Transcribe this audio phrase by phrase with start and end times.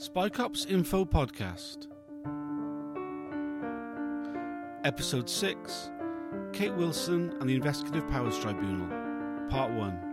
[0.00, 1.88] Spy Cops Info Podcast.
[4.84, 5.90] Episode 6
[6.52, 8.86] Kate Wilson and the Investigative Powers Tribunal,
[9.50, 10.07] Part 1.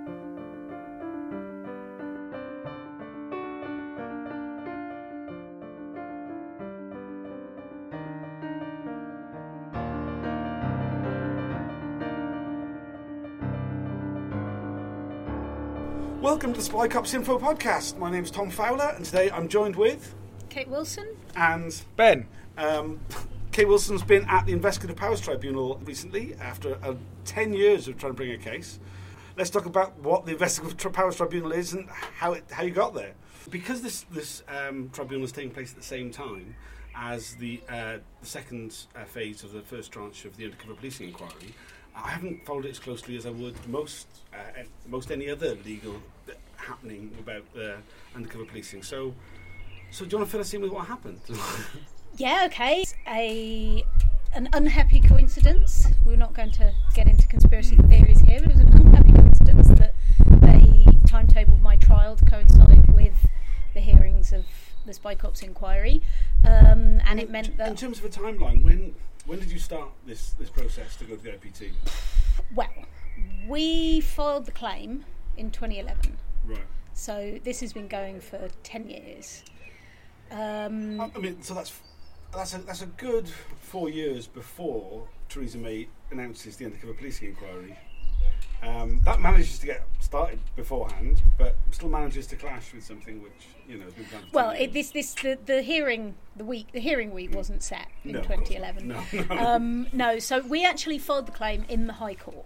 [16.56, 17.98] To the Spy Cops Info Podcast.
[17.98, 20.16] My name is Tom Fowler, and today I'm joined with
[20.48, 21.06] Kate Wilson.
[21.36, 22.28] and Ben.
[22.58, 23.02] Um,
[23.52, 26.94] Kate Wilson's been at the Investigative Powers Tribunal recently after uh,
[27.26, 28.80] 10 years of trying to bring a case.
[29.36, 32.72] Let's talk about what the Investigative Tri- Powers Tribunal is and how, it, how you
[32.72, 33.16] got there.
[33.50, 36.56] Because this, this um, tribunal is taking place at the same time
[36.96, 41.10] as the, uh, the second uh, phase of the first tranche of the undercover policing
[41.10, 41.54] inquiry,
[41.96, 46.02] I haven't followed it as closely as I would most uh, most any other legal
[46.66, 47.78] happening about uh,
[48.16, 48.84] undercover policing.
[48.84, 49.14] So,
[49.92, 51.20] so do you want to fill us in with what happened?
[52.18, 52.86] Yeah, okay.
[53.10, 53.84] A
[54.34, 55.88] an unhappy coincidence.
[56.06, 58.38] We're not going to get into conspiracy theories here.
[58.38, 63.14] It was an unhappy coincidence that they timetabled my trial to coincide with
[63.74, 64.46] the hearings of
[64.86, 66.02] the Spy Cops inquiry,
[66.46, 67.68] um, and it meant that.
[67.68, 71.16] in terms of a timeline, when when did you start this this process to go
[71.16, 71.72] to the IPT?
[72.56, 72.70] well,
[73.48, 75.04] we filed the claim
[75.36, 76.18] in 2011.
[76.48, 76.60] Right.
[76.94, 79.44] So this has been going for 10 years.
[80.32, 81.74] Um, I mean, so that's
[82.34, 83.30] that's a that's a good
[83.62, 87.78] four years before Theresa May announces the undercover policing inquiry.
[88.64, 93.48] Um, that manages to get started beforehand, but still manages to clash with something which
[93.68, 94.26] you know has been planned.
[94.26, 97.88] for Well, it, this this the, the hearing the week the hearing week wasn't set
[98.04, 98.48] in No, of course not.
[98.48, 98.88] 2011.
[99.30, 99.46] No, no.
[99.46, 102.46] Um, no, so we actually filed the claim in the High Court,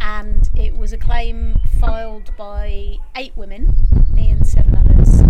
[0.00, 3.72] and it was a claim filed by eight women,
[4.12, 5.20] me and seven others,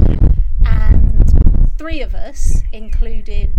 [0.65, 3.53] and three of us included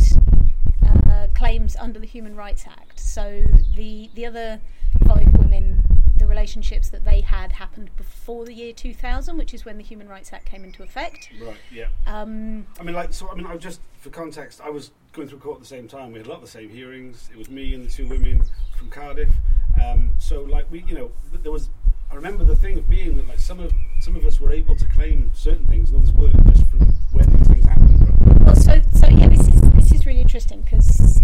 [0.85, 2.99] uh, claims under the Human Rights Act.
[2.99, 3.43] So
[3.75, 4.59] the the other
[5.05, 5.83] five women,
[6.17, 10.07] the relationships that they had happened before the year 2000, which is when the Human
[10.07, 11.29] Rights Act came into effect.
[11.41, 11.57] Right.
[11.71, 11.87] Yeah.
[12.05, 15.39] Um, I mean, like, so I mean, I just for context, I was going through
[15.39, 16.11] court at the same time.
[16.11, 17.29] We had a lot of the same hearings.
[17.31, 18.43] It was me and the two women
[18.77, 19.29] from Cardiff.
[19.81, 21.11] Um, so, like, we, you know,
[21.43, 21.69] there was.
[22.09, 24.75] I remember the thing of being that, like, some of some of us were able
[24.75, 26.79] to claim certain things, and others weren't, just from
[27.11, 28.01] where these things happened.
[28.27, 28.41] Right?
[28.41, 31.21] Well, so so yeah, this is this is really interesting because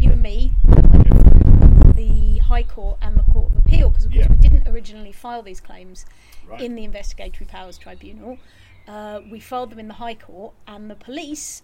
[0.00, 4.12] you and me went through the High Court and the Court of Appeal because of
[4.12, 4.32] course Yeah.
[4.32, 6.06] we didn't originally file these claims
[6.46, 6.60] Right.
[6.62, 8.38] in the Investigatory Powers Tribunal.
[8.88, 11.62] Uh, we filed them in the High Court, and the police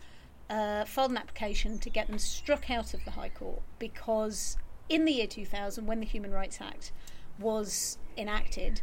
[0.51, 5.05] uh, filed an application to get them struck out of the High Court because in
[5.05, 6.93] the year 2000, when the Human Rights Act
[7.39, 8.81] was enacted,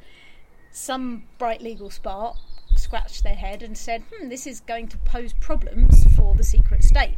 [0.71, 2.35] some bright legal spark
[2.75, 6.83] scratched their head and said, hmm, this is going to pose problems for the secret
[6.83, 7.17] state.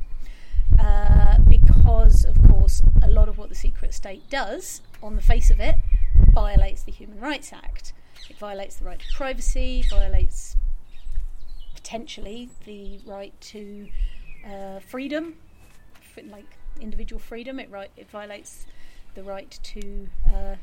[0.79, 5.50] Uh, because, of course, a lot of what the secret state does, on the face
[5.50, 5.75] of it,
[6.34, 7.94] violates the Human Rights Act.
[8.29, 10.57] It violates the right to privacy, violates
[11.75, 13.88] potentially the right to
[14.46, 15.35] uh, freedom,
[16.29, 17.59] like individual freedom.
[17.59, 18.66] It, right, it violates
[19.16, 20.56] the right to uh,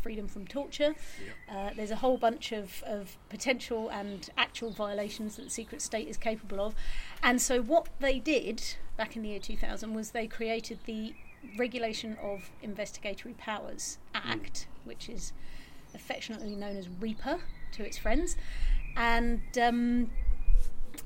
[0.00, 0.94] freedom from torture.
[1.50, 6.08] Uh, there's a whole bunch of, of potential and actual violations that the secret state
[6.08, 6.74] is capable of.
[7.22, 8.62] And so, what they did
[8.96, 11.14] back in the year 2000 was they created the
[11.56, 15.32] Regulation of Investigatory Powers Act, which is
[15.94, 17.40] affectionately known as RIPA
[17.72, 18.36] to its friends.
[18.96, 20.10] And um,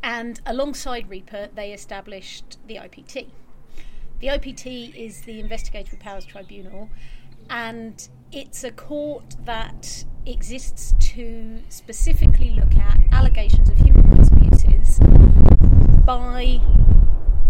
[0.03, 3.29] and alongside RIPA, they established the IPT.
[4.23, 6.89] The IPT is the Investigatory Powers Tribunal,
[7.51, 15.01] and it's a court that exists to specifically look at allegations of human rights abuses
[16.07, 16.61] by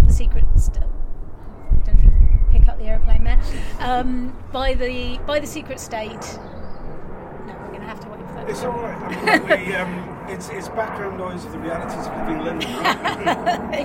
[0.00, 0.46] the secret.
[0.56, 0.86] St-
[1.84, 2.14] don't think
[2.52, 3.40] pick up the aeroplane there.
[3.78, 6.08] Um, by the by the secret state.
[6.08, 8.48] No, we're going to have to wait for that.
[8.48, 8.96] It's all right.
[8.96, 12.70] I mean, we, um, it's, it's background noise of the realities of living in London.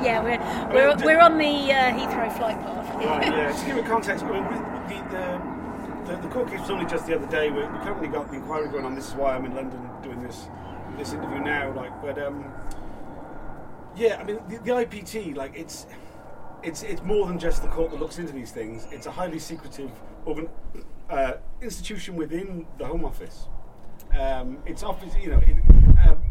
[0.03, 0.39] Yeah, we're
[0.73, 2.95] we're, we're on the uh, Heathrow flight path.
[2.95, 3.51] Right, yeah.
[3.51, 6.69] To give it context, I mean, with, with the, the, the, the court case was
[6.71, 7.49] only just the other day.
[7.49, 8.95] We, we currently got the inquiry going on.
[8.95, 10.47] This is why I'm in London doing this
[10.97, 11.73] this interview now.
[11.75, 12.51] Like, but um,
[13.95, 15.85] yeah, I mean, the, the IPT, like, it's
[16.63, 18.87] it's it's more than just the court that looks into these things.
[18.91, 19.91] It's a highly secretive
[20.25, 20.49] organ,
[21.09, 23.47] uh, institution within the Home Office.
[24.17, 25.39] Um, it's office, you know.
[25.39, 25.57] It,
[26.07, 26.21] um,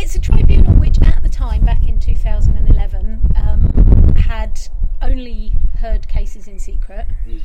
[0.00, 4.60] It's a tribunal which, at the time, back in 2011, um, had
[5.02, 7.40] only heard cases in secret Mm.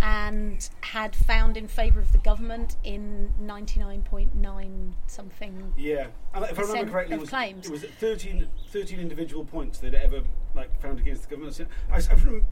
[0.00, 5.72] and had found in favour of the government in 99.9 something.
[5.76, 7.66] Yeah, and if I remember correctly, it was, claims.
[7.66, 10.22] it was 13, 13 individual points they'd ever
[10.54, 11.60] like found against the government.
[11.90, 12.00] I, I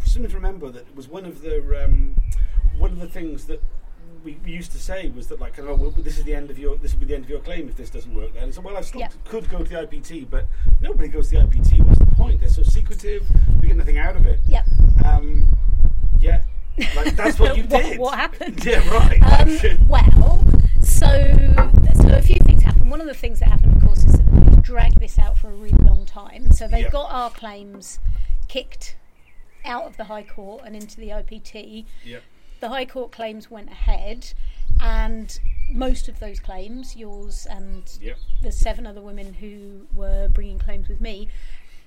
[0.05, 2.17] seem to remember that it was one of the um,
[2.77, 3.62] one of the things that
[4.25, 6.76] we, used to say was that like, oh, well, this is the end of your
[6.76, 8.32] this will be the end of your claim if this doesn't work.
[8.35, 9.09] Then, and so well, I still Yeah.
[9.26, 10.47] could go to the IPT, but
[10.81, 11.85] nobody goes to the IPT.
[11.87, 12.41] What's the point?
[12.41, 13.25] They're so secretive.
[13.61, 14.41] We get nothing out of it.
[14.49, 14.67] Yep.
[15.05, 15.56] Um,
[16.21, 16.43] yeah,
[16.97, 17.99] like that's what you What- did.
[17.99, 18.65] what happened?
[18.67, 19.23] Yeah, right.
[19.41, 20.44] Um, well,
[20.81, 21.06] so
[22.00, 22.91] so a few things happened.
[22.91, 25.37] One of the things that happened, of course, is that the police dragged this out
[25.38, 26.50] for a really long time.
[26.53, 26.91] So they Yeah.
[26.91, 27.99] got our claims
[28.49, 28.97] kicked
[29.65, 31.87] out of the High Court and into the IPT.
[32.05, 32.19] yeah.
[32.61, 34.33] The High Court claims went ahead,
[34.81, 35.39] and
[35.71, 38.15] most of those claims, yours and Yeah.
[38.43, 41.29] the seven other women who were bringing claims with me,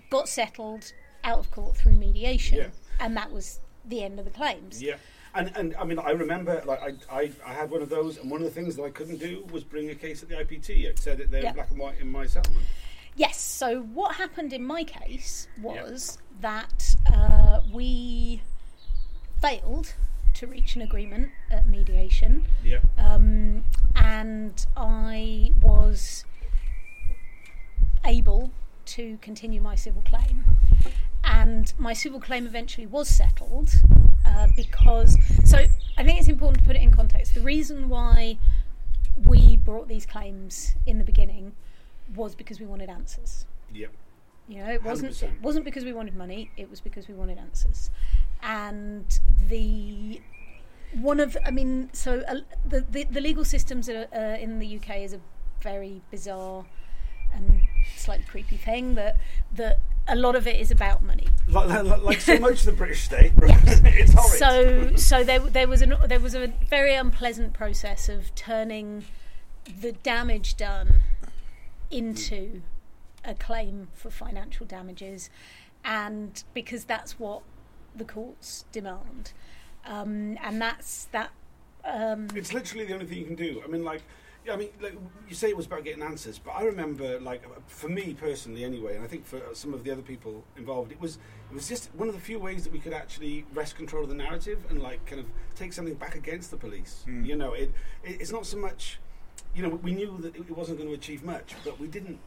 [0.10, 0.94] got settled
[1.24, 2.70] out of court through mediation, Yeah.
[3.00, 4.82] and that was the end of the claims.
[4.82, 4.98] Yeah,
[5.34, 8.30] and and I mean I remember like I, I I had one of those, and
[8.30, 10.84] one of the things that I couldn't do was bring a case at the IPT.
[10.86, 11.54] It said it there Yeah.
[11.54, 12.66] black and white in my settlement.
[13.16, 13.40] Yes.
[13.40, 18.42] So what happened in my case was that uh, we
[19.42, 19.94] failed
[20.36, 23.64] to reach an agreement at mediation, Yeah, um,
[23.96, 26.26] and I was
[28.06, 28.52] able
[28.86, 30.46] to continue my civil claim.
[31.24, 33.70] And my civil claim eventually was settled
[34.26, 35.18] uh, because.
[35.44, 35.58] So
[35.98, 37.34] I think it's important to put it in context.
[37.34, 38.38] The reason why
[39.26, 41.54] we brought these claims in the beginning
[42.16, 43.46] was because we wanted answers.
[43.74, 43.88] yeah,
[44.48, 45.42] You know, it wasn't 100%.
[45.42, 46.50] wasn't because we wanted money.
[46.56, 47.90] It was because we wanted answers.
[48.42, 50.22] And the
[50.94, 54.78] one of, I mean, so uh, the, the the legal systems are, uh, in the
[54.78, 55.20] UK is a
[55.62, 56.66] very bizarre
[57.34, 57.62] and
[57.96, 59.18] slightly creepy thing that
[59.54, 61.28] that a lot of it is about money.
[61.50, 63.34] like, like, like so much of the British state.
[63.42, 64.40] It's horrid.
[64.40, 69.06] So so there there was an there was a very unpleasant process of turning
[69.82, 71.02] the damage done
[71.92, 72.62] into
[73.26, 75.30] a claim for financial damages,
[75.84, 77.42] and because that's what
[77.98, 79.34] the courts demand,
[79.86, 81.32] um, and that's that.
[81.86, 83.62] Um, it's literally the only thing you can do.
[83.64, 84.02] I mean, like,
[84.52, 84.94] I mean, like,
[85.28, 88.96] you say it was about getting answers, but I remember, like, for me personally, anyway,
[88.96, 91.18] and I think for some of the other people involved, it was
[91.50, 94.10] it was just one of the few ways that we could actually wrest control of
[94.10, 97.06] the narrative and like kind of take something back against the police.
[97.08, 97.72] You know, it,
[98.04, 99.00] it it's not so much,
[99.56, 102.20] you know, we knew that it wasn't going to achieve much, but we didn't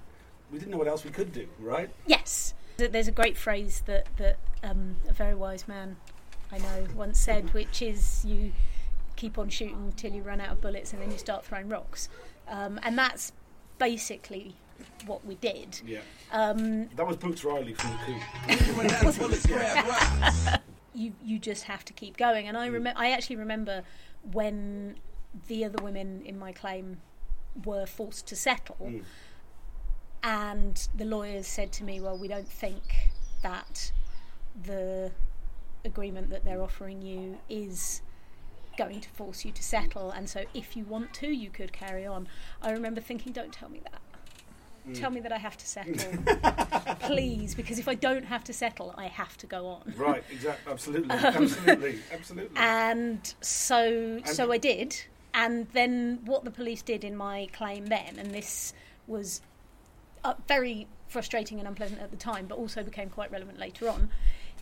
[0.51, 1.91] we didn't know what else we could do, right?
[2.07, 5.97] Yes, Th- there's a great phrase that that um, a very wise man
[6.53, 8.53] I know once said, which is you
[9.17, 12.09] keep on shooting till you run out of bullets, and then you start throwing rocks,
[12.49, 13.33] um, and that's
[13.79, 14.57] basically
[15.07, 15.81] what we did.
[15.87, 16.01] Yeah.
[16.33, 18.13] Um, That was Brooks Riley from the coup.
[20.95, 23.83] you you just have to keep going, and I remember I actually remember
[24.33, 24.97] when
[25.47, 27.01] the other women in my claim
[27.65, 28.77] were forced to settle.
[28.83, 29.05] Mm.
[30.23, 33.11] And the lawyers said to me, "Well, we don't think
[33.43, 33.93] that
[34.63, 35.13] the
[35.85, 38.03] agreement that they're offering you is
[38.77, 42.07] going to force you to settle, and so if you want to, you could carry
[42.07, 42.29] on."
[42.63, 44.01] I remember thinking, "Don't tell me that.
[44.89, 44.99] Mm.
[44.99, 45.95] Tell me that I have to settle,
[47.01, 50.73] please, because if I don't have to settle, I have to go on." Right, exactly,
[50.73, 52.57] absolutely, um, absolutely, absolutely.
[52.57, 54.97] And so, so I did.
[55.33, 58.73] And then what the police did in my claim then, and this
[59.07, 59.43] was
[60.25, 64.11] uh, very frustrating and unpleasant at the time, but also became quite relevant later on,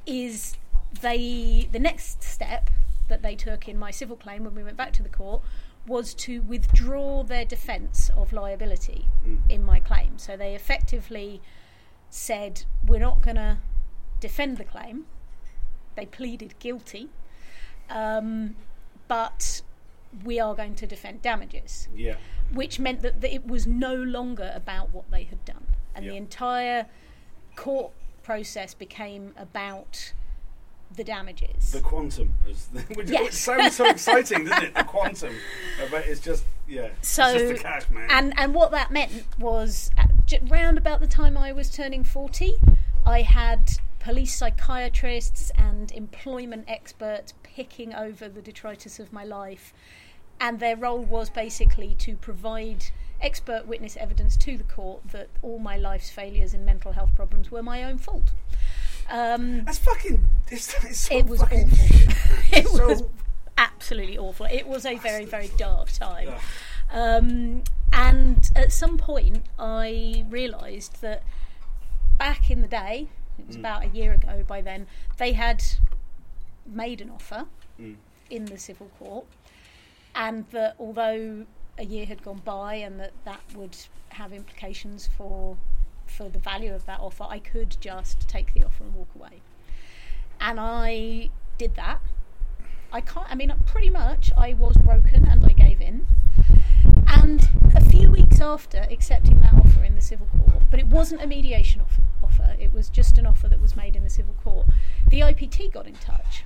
[0.06, 0.56] is
[1.00, 2.70] they the next step
[3.08, 5.42] that they took in my civil claim when we went back to the court
[5.86, 9.08] was to withdraw their defence of liability
[9.48, 10.18] in my claim.
[10.18, 11.40] So they effectively
[12.10, 13.58] said, "We're not going to
[14.20, 15.06] defend the claim."
[15.94, 17.08] They pleaded guilty,
[17.88, 18.56] um,
[19.08, 19.62] but
[20.24, 22.16] we are going to defend damages yeah,
[22.52, 25.66] which meant that, that it was no longer about what they had done.
[25.94, 26.86] And the entire
[27.56, 30.12] court process became about
[30.94, 31.72] the damages.
[31.72, 33.22] the quantum, is which, Yes.
[33.24, 34.74] which sounds so exciting, doesn't it?
[34.74, 35.34] The quantum,
[35.82, 38.06] Uh, but it's just yeah, so, it's just the cash, man.
[38.10, 40.10] and, and what that meant was, at,
[40.48, 42.54] round about the time I was turning 40,
[43.04, 49.72] I had police psychiatrists and employment experts picking over the detritus of my life.
[50.40, 52.84] And their role was basically to provide
[53.20, 57.50] expert witness evidence to the court that all my life's failures and mental health problems
[57.50, 58.30] were my own fault.
[59.10, 60.24] Um, That's fucking.
[60.50, 62.38] It's, it's so it was fucking awful.
[62.58, 63.02] it so- was
[63.56, 64.46] absolutely awful.
[64.46, 66.28] It was a very, very dark time.
[66.28, 66.40] Ugh.
[66.90, 67.62] Um,
[67.92, 71.22] and at some point, I realised that
[72.18, 73.08] back in the day,
[73.38, 73.60] it was Mm.
[73.60, 75.62] about a year ago by then, they had
[76.66, 77.46] made an offer
[77.78, 77.96] Mm.
[78.30, 79.26] in the civil court,
[80.14, 81.46] and that although
[81.78, 83.76] a year had gone by and that that would
[84.10, 85.56] have implications for
[86.06, 89.42] for the value of that offer, I could just take the offer and walk away.
[90.40, 91.28] And I
[91.58, 92.00] did that.
[92.92, 93.30] I can't.
[93.30, 96.06] I mean, pretty much, I was broken and I gave in.
[97.06, 101.22] And a few weeks after accepting that offer in the civil court, but it wasn't
[101.22, 104.34] a mediation offer, offer, it was just an offer that was made in the civil
[104.42, 104.66] court,
[105.08, 106.44] the IPT got in touch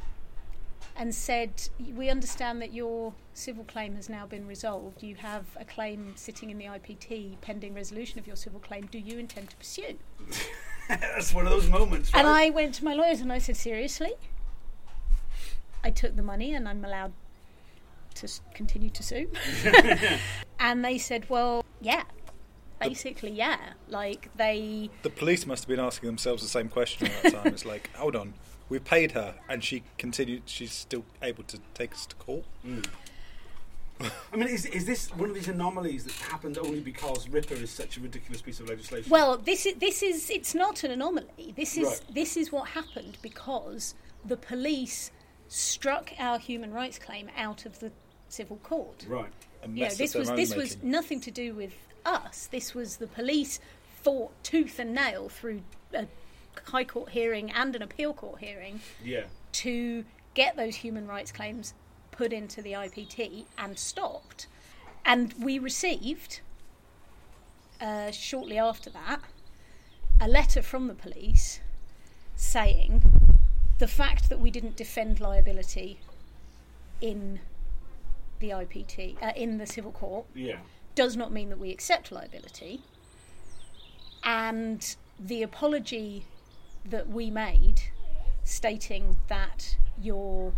[0.96, 5.02] and said, We understand that your civil claim has now been resolved.
[5.02, 8.86] You have a claim sitting in the IPT pending resolution of your civil claim.
[8.86, 9.98] Do you intend to pursue?
[10.88, 12.12] That's one of those moments.
[12.12, 12.20] Right?
[12.20, 14.12] And I went to my lawyers and I said, Seriously?
[15.84, 17.12] I took the money and I'm allowed
[18.16, 19.30] to continue to sue.
[20.60, 22.04] and they said, Well, yeah.
[22.80, 23.58] Basically, yeah.
[23.88, 24.90] Like, they.
[25.02, 27.46] The police must have been asking themselves the same question at that time.
[27.52, 28.34] It's like, hold on,
[28.68, 30.42] we paid her, and she continued.
[30.46, 32.44] She's still able to take us to court.
[32.66, 32.84] Mm.
[34.32, 37.70] I mean, is, is this one of these anomalies that happened only because RIPA is
[37.70, 39.08] such a ridiculous piece of legislation?
[39.10, 41.54] Well, this is this is it's not an anomaly.
[41.56, 42.14] This is Right.
[42.14, 45.12] this is what happened because the police
[45.52, 47.92] struck our human rights claim out of the
[48.28, 49.04] civil court.
[49.06, 49.30] right.
[49.64, 52.48] You know, this was this was nothing to do with us.
[52.50, 53.60] This was the police
[54.02, 55.62] fought tooth and nail through
[55.94, 56.06] a
[56.66, 59.24] high court hearing and an appeal court hearing Yeah.
[59.52, 60.04] to
[60.34, 61.74] get those human rights claims
[62.10, 64.48] put into the IPT and stopped.
[65.04, 66.40] And we received,
[67.80, 69.20] uh, shortly after that,
[70.20, 71.60] a letter from the police
[72.34, 73.02] saying
[73.82, 75.98] the fact that we didn't defend liability
[77.00, 77.40] in
[78.38, 80.58] the IPT, uh, in the civil court, Yeah.
[80.94, 82.82] does not mean that we accept liability.
[84.22, 86.26] And the apology
[86.84, 87.80] that we made,
[88.44, 90.52] stating that your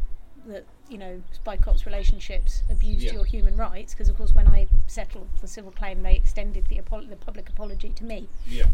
[0.46, 3.14] that you know Spy Cops relationships abused Yeah.
[3.14, 6.78] your human rights, because of course when I settled the civil claim, they extended the,
[6.78, 8.28] apo- the public apology to me.
[8.46, 8.66] Yeah.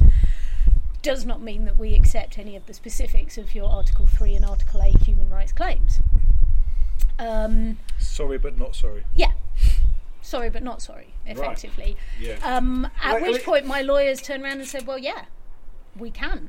[1.02, 4.44] Does not mean that we accept any of the specifics of your Article Three and
[4.44, 6.00] Article Eight human rights claims.
[7.18, 9.04] Um, Sorry, but not sorry.
[9.14, 9.32] yeah,
[10.22, 11.14] sorry, but not sorry.
[11.26, 11.96] Effectively.
[12.18, 12.36] Yeah.
[12.42, 15.24] Um, at Right, which like- point my lawyers turned around and said, "Well, yeah,
[15.96, 16.48] we can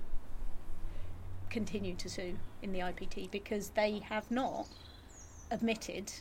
[1.50, 4.68] continue to sue in the IPT because they have not
[5.50, 6.12] admitted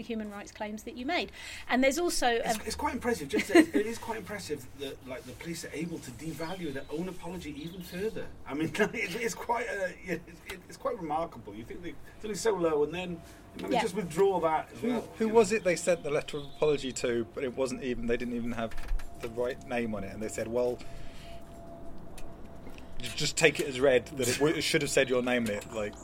[0.00, 1.30] the human rights claims that you made."
[1.68, 3.28] And there's also a, It's, it's quite impressive.
[3.28, 7.08] Just it is quite impressive that like the police are able to devalue their own
[7.08, 8.26] apology even further.
[8.48, 11.54] I mean, it's, it's quite uh, yeah, it's, it's quite remarkable.
[11.54, 13.20] You think they, it's only so low, and then
[13.56, 13.82] you know, Yeah.
[13.82, 14.68] just withdraw that.
[14.74, 15.58] As Who, well, who you was know.
[15.58, 18.52] it they sent the letter of apology to, but it wasn't even, they didn't even
[18.52, 18.70] have
[19.20, 20.78] the right name on it, and they said, well,
[23.16, 25.52] just take it as read that it, w- it should have said your name in
[25.52, 25.72] it.
[25.74, 25.94] Like,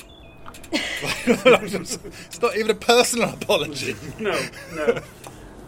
[0.73, 3.95] it's not even a personal apology.
[4.19, 4.39] No,
[4.75, 5.01] no.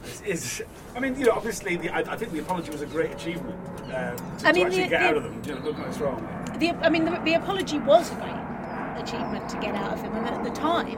[0.04, 0.62] It's, it's,
[0.96, 3.56] I mean, you know, obviously, the, I, I think the apology was a great achievement
[3.84, 5.42] um, to, I to mean, actually the- get the- out of them.
[5.44, 6.54] You know, don't wrong.
[6.58, 10.14] the, I mean, the, the apology was a great achievement to get out of him,
[10.16, 10.88] and at the time,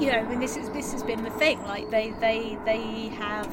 [0.00, 1.62] you know, I mean, this is this has been the thing.
[1.64, 3.46] Like they they they have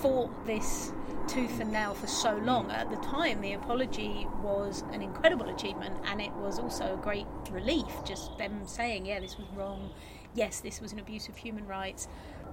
[0.00, 0.92] fought this
[1.28, 2.70] tooth and nail for so long.
[2.70, 7.26] At the time, the apology was an incredible achievement, and it was also a great
[7.50, 7.86] relief.
[8.04, 9.90] Just them saying, "Yeah, this was wrong.
[10.34, 12.08] Yes, this was an abuse of human rights."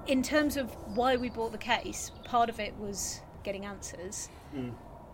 [0.08, 4.30] In terms of why we brought the case, part of it was getting answers.
[4.56, 4.74] Mm.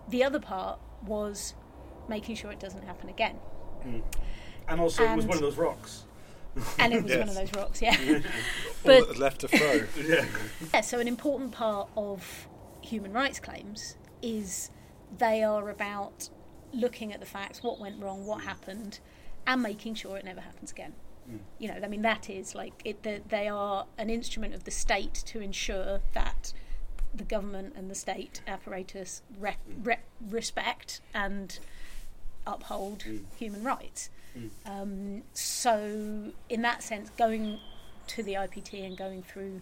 [0.10, 1.54] The other part was
[2.08, 3.38] making sure it doesn't happen again.
[3.86, 4.04] Mm.
[4.70, 6.04] And also, it was one of those rocks.
[6.80, 7.96] And it was one of those rocks, yeah.
[8.10, 8.22] All
[8.84, 9.84] But- that left to throw.
[10.04, 10.26] Yeah.
[10.74, 12.47] Yeah, so an important part of
[12.88, 14.72] human rights claims is
[15.18, 16.30] they are about
[16.74, 19.00] looking at the facts, what went wrong, what happened,
[19.46, 20.94] and making sure it never happens again.
[21.30, 21.40] Mm.
[21.60, 24.72] You know, I mean, that is like it, the, they are an instrument of the
[24.72, 26.54] state to ensure that
[27.14, 29.86] the government and the state apparatus re- mm.
[29.86, 29.98] re-
[30.30, 31.60] respect and
[32.46, 33.24] uphold mm.
[33.38, 34.10] human rights.
[34.68, 37.60] Um, so, in that sense, going
[38.08, 39.62] to the IPT and going through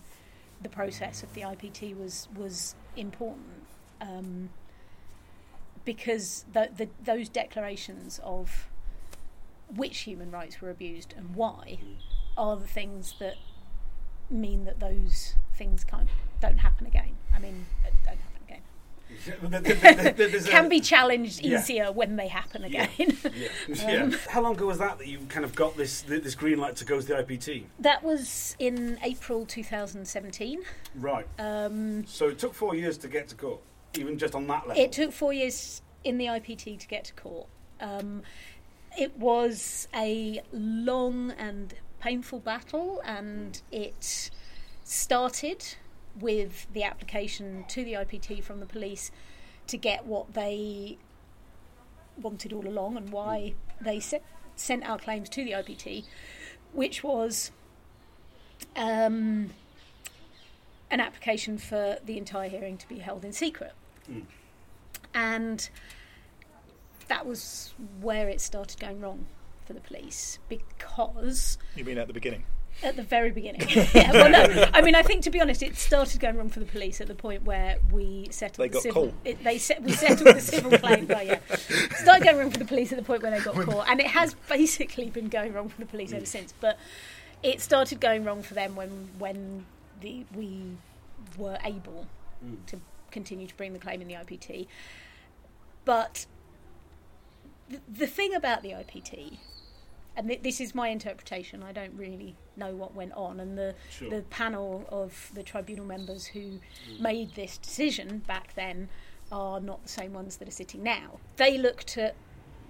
[0.62, 3.66] the process of the IPT was was important
[4.02, 4.50] um,
[5.84, 8.68] because the, the, those declarations of
[9.74, 11.80] which human rights were abused and why
[12.38, 13.36] are the things that
[14.30, 16.10] mean that those things can't
[16.42, 17.16] don't happen again.
[17.34, 17.66] I mean,
[18.04, 18.62] don't happen again.
[20.46, 21.60] Can be challenged Yeah.
[21.60, 22.90] easier when they happen again.
[22.98, 23.48] Yeah.
[23.68, 24.12] yeah.
[24.30, 26.86] How long ago was that that you kind of got this this green light to
[26.86, 27.64] go to the IPT?
[27.80, 30.62] that was in April 2017.
[30.96, 31.28] Right.
[31.40, 33.62] Um, So it took four years to get to court,
[33.98, 34.82] even just on that level.
[34.84, 37.48] It took four years in the IPT to get to court.
[37.80, 38.24] Um,
[38.98, 44.30] it was a long and painful battle, and it
[44.84, 45.66] started
[46.20, 49.12] with the application to the IPT from the police
[49.68, 50.98] to get what they
[52.22, 54.22] wanted all along and why they se-
[54.56, 56.06] sent our claims to the IPT,
[56.72, 57.52] which was
[58.76, 59.50] um,
[60.90, 63.74] an application for the entire hearing to be held in secret.
[64.10, 64.24] Mm.
[65.14, 65.70] And
[67.08, 69.26] that was where it started going wrong
[69.66, 72.46] for the police because You mean at the beginning?
[72.84, 73.62] At the very beginning.
[73.94, 76.60] yeah, well, no, I mean, I think to be honest, it started going wrong for
[76.60, 78.66] the police at the point where we settled.
[78.66, 79.14] They the got civil, caught.
[79.24, 81.06] It, they set, we settled the civil claim.
[81.06, 81.40] But yeah,
[81.96, 84.08] started going wrong for the police at the point where they got caught, and it
[84.08, 86.54] has basically been going wrong for the police ever since.
[86.60, 86.78] But
[87.44, 89.66] it started going wrong for them when when
[90.02, 90.78] the we
[91.38, 92.08] were able
[92.44, 92.66] Mm.
[92.68, 92.80] to
[93.12, 94.68] continue to bring the claim in the IPT.
[95.86, 96.26] But
[97.70, 99.38] the, the thing about the IPT,
[100.18, 103.76] and th- this is my interpretation, I don't really know what went on, and the
[103.90, 104.10] Sure.
[104.10, 106.60] the panel of the tribunal members who
[107.00, 108.90] made this decision back then
[109.32, 111.20] are not the same ones that are sitting now.
[111.38, 112.16] They looked at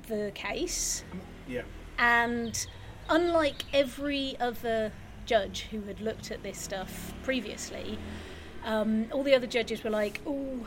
[0.07, 1.03] the case
[1.47, 1.63] Yeah.
[1.97, 2.65] and
[3.09, 4.91] unlike every other
[5.25, 7.97] judge who had looked at this stuff previously,
[8.63, 10.65] um, all the other judges were like, oh,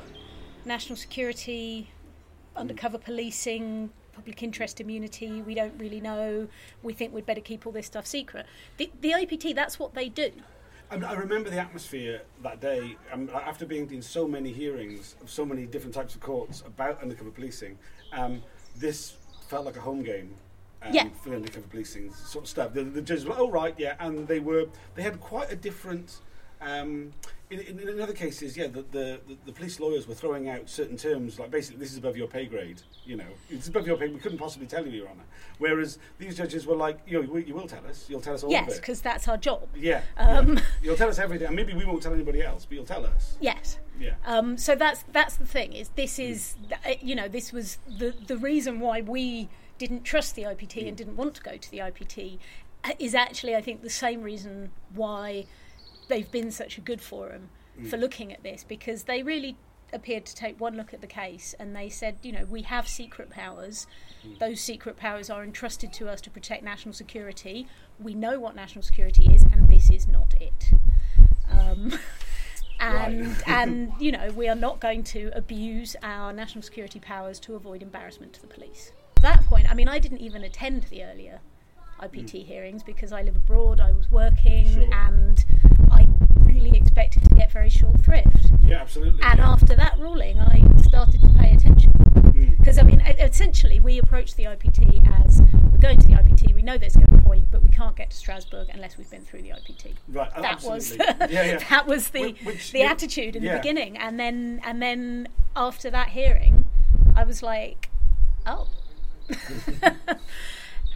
[0.65, 1.91] national security,
[2.57, 6.49] undercover policing, public interest immunity, we don't really know,
[6.83, 8.47] we think we'd better keep all this stuff secret.
[8.77, 10.33] The, the IPT, that's what they do.
[10.91, 15.31] I, I remember the atmosphere that day um, after being in so many hearings of
[15.31, 17.79] so many different types of courts about undercover policing.
[18.13, 18.43] Um,
[18.77, 19.15] this
[19.47, 20.35] felt like a home game.
[20.83, 21.09] Um, Yeah.
[21.23, 22.75] For undercover policing sort of stuff.
[22.75, 26.19] The, the judges were, oh right, yeah, and they were they had quite a different.
[26.61, 27.13] Um,
[27.51, 30.97] in, in, in other cases, yeah, the, the, the, police lawyers were throwing out certain
[30.97, 32.83] terms like basically this is above your pay grade.
[33.07, 34.09] You know, it's above your pay.
[34.09, 35.25] We couldn't possibly tell you, Your Honour.
[35.59, 38.05] Whereas these judges were like, you know, you will tell us.
[38.09, 39.67] You'll tell us all yes, because that's our job.
[39.75, 40.03] Yeah.
[40.19, 40.63] Um, yeah.
[40.83, 41.47] You'll tell us everything.
[41.47, 43.37] And maybe we won't tell anybody else, but you'll tell us.
[43.41, 43.79] Yes.
[43.99, 44.15] Yeah.
[44.27, 45.73] Um, so that's that's the thing.
[45.73, 46.57] Is this is
[47.01, 51.17] you know this was the the reason why we didn't trust the IPT and didn't
[51.17, 52.39] want to go to the IPT
[52.85, 55.47] uh, is actually I think the same reason why
[56.09, 57.51] they've been such a good forum
[57.89, 59.57] for looking at this because they really
[59.93, 62.89] appeared to take one look at the case and they said you know we have
[62.89, 63.87] secret powers.
[64.41, 67.69] Those secret powers are entrusted to us to protect national security.
[68.01, 70.71] We know what national security is and this is not it.
[71.51, 71.99] Um,
[72.81, 73.49] and Right.
[73.49, 77.83] and you know we are not going to abuse our national security powers to avoid
[77.83, 78.93] embarrassment to the police.
[79.19, 81.41] At that point, I mean, I didn't even attend the earlier
[82.01, 83.81] IPT hearings because I live abroad.
[83.81, 84.73] I was working.
[84.75, 84.89] Sure.
[84.95, 85.45] and
[85.91, 86.07] I
[86.45, 88.51] really expected to get very short thrift.
[88.65, 89.21] Yeah, absolutely.
[89.23, 89.51] And yeah.
[89.51, 91.93] after that ruling, I started to pay attention
[92.29, 92.57] Mm.
[92.59, 95.41] because I mean, essentially, we approached the IPT as
[95.73, 96.55] we're going to the IPT.
[96.55, 98.97] We know there's going to be a point, but we can't get to Strasbourg unless
[98.99, 101.27] we've been through the IPT Right, oh, that was absolutely.
[101.35, 101.59] yeah, yeah.
[101.71, 105.91] that was the Wh- which- the attitude in the beginning and then and then after
[105.91, 106.67] that hearing
[107.17, 107.89] I was like
[108.47, 108.69] oh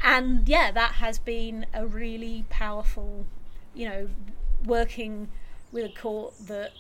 [0.03, 3.27] and yeah that has been a really powerful
[3.75, 4.09] you know
[4.65, 5.29] working
[5.71, 6.71] with a court that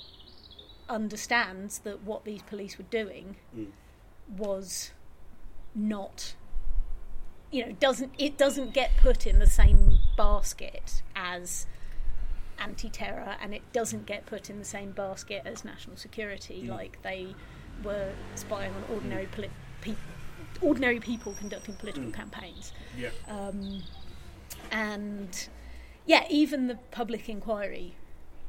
[0.88, 3.68] understands that what these police were doing Mm.
[4.36, 4.92] was
[5.74, 6.34] not
[7.50, 11.66] you know doesn't it doesn't get put in the same basket as
[12.58, 16.68] anti-terror and it doesn't get put in the same basket as national security Mm.
[16.70, 17.34] like they
[17.82, 19.94] were spying on ordinary poli- pe-
[20.62, 22.14] ordinary people conducting political Mm.
[22.14, 23.10] campaigns Yeah.
[23.28, 23.82] um,
[24.70, 25.48] and
[26.06, 27.94] yeah even the public inquiry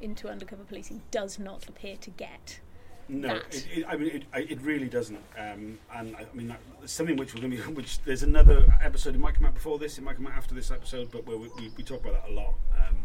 [0.02, 2.60] into undercover policing does not appear to get
[3.08, 3.56] No, that.
[3.56, 5.20] it, it, I mean, it, it really doesn't.
[5.38, 9.14] Um, and I, I mean, something which we're going to be, which there's another episode.
[9.16, 9.98] It might come out before this.
[9.98, 11.12] It might come out after this episode.
[11.12, 12.54] But where we, we, we talk about that a lot.
[12.80, 12.96] Um,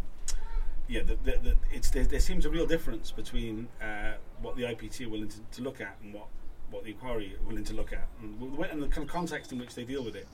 [0.89, 4.63] yeah, the, the, the, it's there, there seems a real difference between uh, what the
[4.63, 6.27] IPT are willing to, to look at and what
[6.71, 9.13] what the inquiry are willing to look at, and the, way- and the kind of
[9.13, 10.27] context in which they deal with it.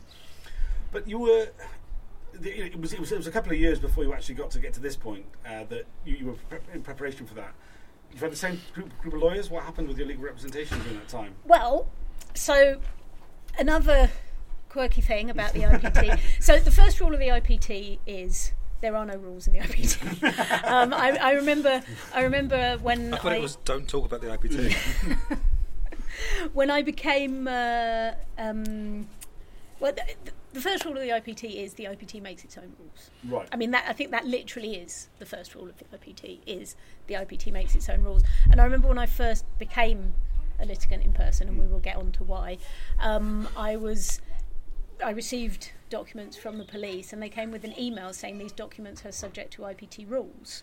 [0.92, 1.48] But you were.
[2.32, 4.50] the- It was, it was it was a couple of years before you actually got
[4.52, 7.52] to get to this point uh, that you, you were pre- in preparation for that.
[8.12, 9.50] You've had the same group, group of lawyers.
[9.50, 11.34] What happened with your legal representation during that time?
[11.44, 11.88] Well,
[12.34, 12.80] so
[13.58, 14.10] another
[14.68, 16.18] quirky thing about the IPT.
[16.40, 20.22] so the first rule of the IPT is there are no rules in the IPT.
[20.70, 21.82] um, I, I remember,
[22.14, 24.76] I remember when I thought I, it was don't talk about the IPT.
[26.52, 27.48] when I became.
[27.48, 29.08] Uh, um,
[29.80, 33.10] well, the, the first rule of the IPT is the IPT makes its own rules.
[33.28, 33.48] Right.
[33.52, 36.76] I mean, that I think that literally is the first rule of the IPT is
[37.08, 38.22] the IPT makes its own rules.
[38.50, 40.14] And I remember when I first became
[40.60, 42.58] a litigant in person, and we will get on to why.
[43.00, 44.20] Um, I was
[45.04, 49.04] I received documents from the police, and they came with an email saying these documents
[49.04, 50.62] are subject to IPT rules.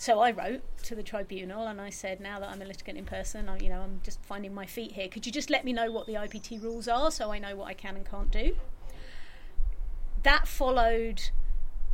[0.00, 3.04] So I wrote to the tribunal and I said, now that I'm a litigant in
[3.04, 5.08] person, I, you know, I'm just finding my feet here.
[5.08, 7.66] Could you just let me know what the IPT rules are so I know what
[7.66, 8.54] I can and can't do?
[10.22, 11.30] That followed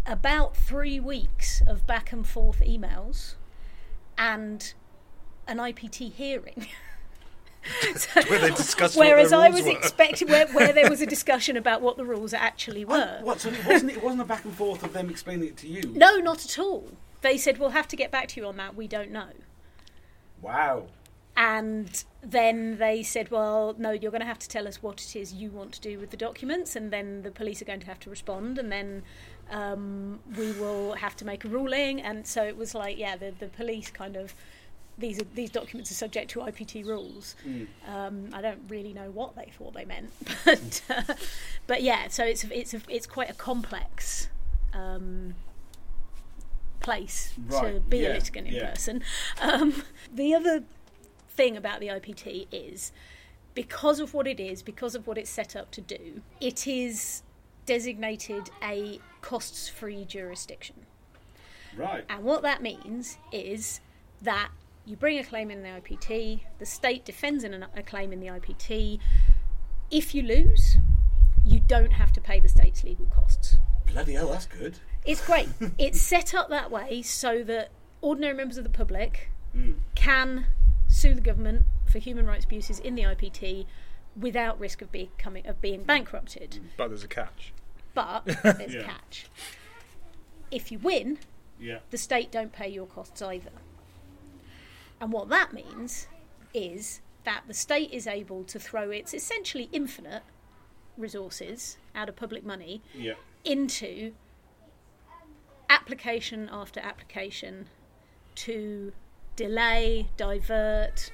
[0.04, 3.36] about three weeks of back and forth emails
[4.18, 4.74] and
[5.48, 6.68] an IPT hearing.
[7.96, 11.56] So- Where they discussed what Whereas I was expecting, where, where there was a discussion
[11.56, 13.20] about what the rules actually were.
[13.22, 13.40] What?
[13.40, 13.92] So it wasn't.
[13.92, 15.80] It wasn't a back and forth of them explaining it to you.
[15.94, 16.90] No, not at all.
[17.24, 18.76] They said, we'll have to get back to you on that.
[18.76, 19.30] We don't know.
[20.42, 20.88] Wow.
[21.38, 25.16] And then they said, well, no, you're going to have to tell us what it
[25.16, 26.76] is you want to do with the documents.
[26.76, 28.58] And then the police are going to have to respond.
[28.58, 29.04] And then
[29.50, 32.02] um, we will have to make a ruling.
[32.02, 34.34] And so it was like, yeah, the, the police kind of.
[34.96, 37.34] These are, these documents are subject to IPT rules.
[37.88, 40.12] Um, I don't really know what they thought they meant,
[40.44, 41.14] but uh,
[41.66, 42.06] but yeah.
[42.06, 44.28] So it's it's a, it's quite a complex
[44.72, 45.34] um,
[46.84, 48.70] place to be yeah, a litigant in yeah.
[48.70, 49.02] person.
[49.40, 50.64] Um, the other
[51.30, 52.92] thing about the IPT is
[53.54, 57.22] because of what it is, because of what it's set up to do, it is
[57.64, 60.76] designated a costs free jurisdiction.
[61.74, 62.04] Right.
[62.08, 63.80] And what that means is
[64.20, 64.50] that
[64.84, 68.26] you bring a claim in the IPT, the state defends an, a claim in the
[68.26, 68.98] IPT.
[69.90, 70.76] If you lose,
[71.44, 73.56] you don't have to pay the state's legal costs.
[73.86, 74.78] Bloody hell, that's good.
[75.04, 75.48] It's great.
[75.78, 79.76] it's set up that way so that ordinary members of the public Mm.
[79.94, 80.46] can
[80.88, 83.66] sue the government for human rights abuses in the IPT
[84.16, 86.58] without risk of becoming of being bankrupted.
[86.76, 87.52] But there's a catch.
[87.94, 89.26] But there's a catch.
[90.50, 91.18] If you win,
[91.60, 91.78] Yeah.
[91.90, 93.52] the state don't pay your costs either.
[95.00, 96.08] And what that means
[96.52, 100.22] is that the state is able to throw its essentially infinite
[100.96, 103.14] resources out of public money Yeah.
[103.44, 104.14] into
[105.74, 107.66] application after application
[108.36, 108.92] to
[109.36, 111.10] delay, divert,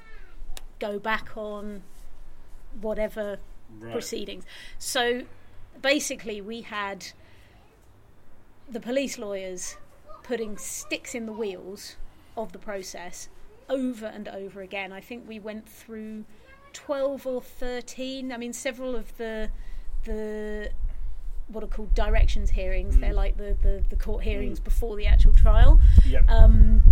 [0.79, 1.83] go back on
[2.81, 3.39] whatever
[3.79, 3.93] Right.
[3.93, 4.45] proceedings.
[4.79, 5.23] So
[5.81, 7.07] basically, we had
[8.69, 9.77] the police lawyers
[10.23, 11.97] putting sticks in the wheels
[12.37, 13.29] of the process
[13.69, 14.93] over and over again.
[14.93, 16.25] I think we went through
[16.73, 18.33] 12 or 13.
[18.33, 19.51] I mean, several of the
[20.05, 20.71] the
[21.53, 22.99] what are called directions hearings.
[22.99, 25.81] They're like the, the, the court hearings before the actual trial.
[26.07, 26.21] Yeah.
[26.29, 26.83] Um,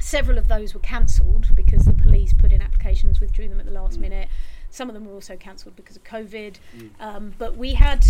[0.00, 3.72] several of those were cancelled because the police put in applications, withdrew them at the
[3.72, 4.28] last minute.
[4.70, 6.56] Some of them were also cancelled because of COVID.
[7.00, 8.04] Um, but we had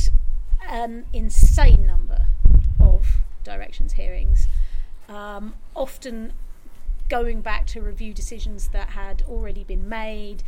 [0.68, 2.26] an insane number
[2.80, 4.48] of directions hearings,
[5.08, 6.32] um, often
[7.08, 10.42] going back to review decisions that had already been made,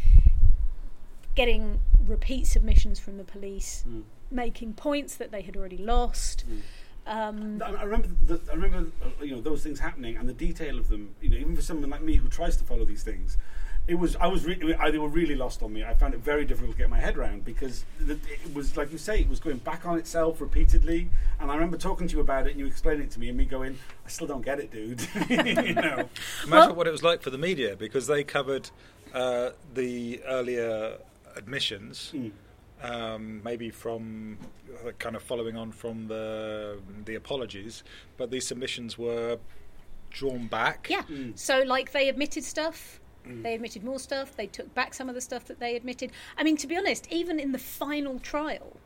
[1.34, 3.84] getting repeat submissions from the police,
[4.30, 6.44] making points that they had already lost.
[7.06, 8.08] Um, I I remember.
[8.26, 8.90] The, I remember.
[9.04, 11.14] uh, You know those things happening and the detail of them.
[11.20, 13.38] You know, even for someone like me who tries to follow these things,
[13.86, 14.16] it was.
[14.16, 14.44] I was.
[14.44, 15.84] Re- I, they were really lost on me.
[15.84, 18.90] I found it very difficult to get my head around because the, it was like
[18.90, 21.08] you say, it was going back on itself repeatedly.
[21.38, 23.38] And I remember talking to you about it, and you explaining it to me, and
[23.38, 26.08] me going, "I still don't get it, dude." you know.
[26.44, 28.68] Imagine Well- what it was like for the media because they covered
[29.14, 30.96] uh, the earlier
[31.36, 32.32] admissions, Mm.
[32.82, 34.38] Um, maybe from
[34.86, 37.82] uh, kind of following on from the the apologies,
[38.16, 39.38] but these submissions were
[40.10, 40.88] drawn back.
[40.90, 41.02] Yeah.
[41.02, 41.38] Mm.
[41.38, 43.00] So, like, they admitted stuff.
[43.42, 44.36] They admitted more stuff.
[44.36, 46.12] They took back some of the stuff that they admitted.
[46.38, 48.76] I mean, to be honest, even in the final trial,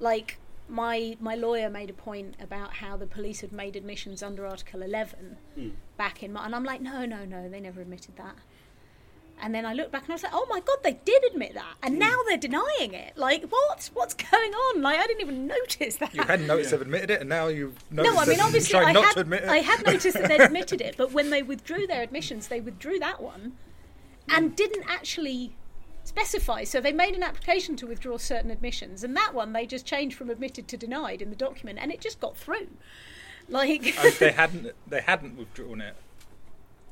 [0.00, 0.38] like
[0.70, 4.80] my my lawyer made a point about how the police had made admissions under Article
[4.80, 5.72] 11 Mm.
[5.98, 8.36] back in, Mar- and I'm like, no, no, no, they never admitted that.
[9.40, 11.54] And then I looked back and I was like, oh my god, they did admit
[11.54, 12.00] that, and Hmm.
[12.00, 13.16] now they're denying it.
[13.16, 13.88] Like, what?
[13.94, 14.82] What's going on?
[14.82, 16.14] Like, I didn't even notice that.
[16.14, 16.78] You hadn't noticed Yeah.
[16.78, 19.44] they've admitted it, and now you've noticed No, I mean obviously I had, to admit
[19.44, 19.48] it.
[19.48, 22.98] I had noticed that they'd admitted it, but when they withdrew their admissions, they withdrew
[23.00, 23.56] that one
[24.28, 25.52] and didn't actually
[26.04, 26.64] specify.
[26.64, 30.16] So they made an application to withdraw certain admissions, and that one they just changed
[30.16, 32.68] from admitted to denied in the document, and it just got through.
[33.48, 34.72] Like Oh, they hadn't.
[34.86, 35.94] They hadn't withdrawn it.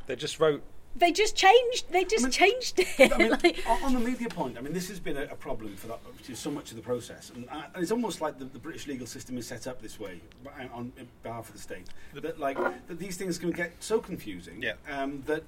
[0.06, 0.62] They just wrote.
[0.98, 1.90] They just changed.
[1.90, 3.12] They just I mean- changed it.
[3.12, 5.35] I mean, like, on on the media point, I mean, this has been a, a
[5.37, 8.20] problem for that, which is so much of the process, and, uh, and it's almost
[8.20, 11.54] like the, the British legal system is set up this way uh, on behalf of
[11.54, 12.56] the state that like
[12.88, 14.74] that these things can get so confusing Yeah.
[14.90, 15.42] um, that.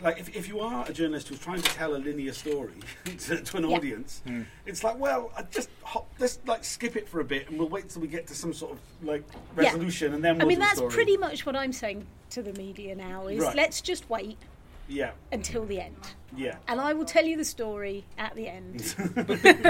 [0.00, 2.72] Like if, if you are a journalist who's trying to tell a linear story
[3.04, 3.76] to, to an Yeah.
[3.76, 4.42] audience, Hmm.
[4.66, 7.68] it's like, well, I just hop, let's like skip it for a bit, and we'll
[7.68, 9.22] wait till we get to some sort of like
[9.56, 9.64] Yeah.
[9.64, 10.92] resolution, and then I we'll mean, do the that's story.
[10.92, 13.28] pretty much what I'm saying to the media now.
[13.28, 13.54] Is Right.
[13.54, 14.38] let's just wait
[14.88, 15.12] yeah.
[15.30, 15.96] until the end.
[16.36, 16.56] Yeah.
[16.66, 18.94] And I will tell you the story at the end.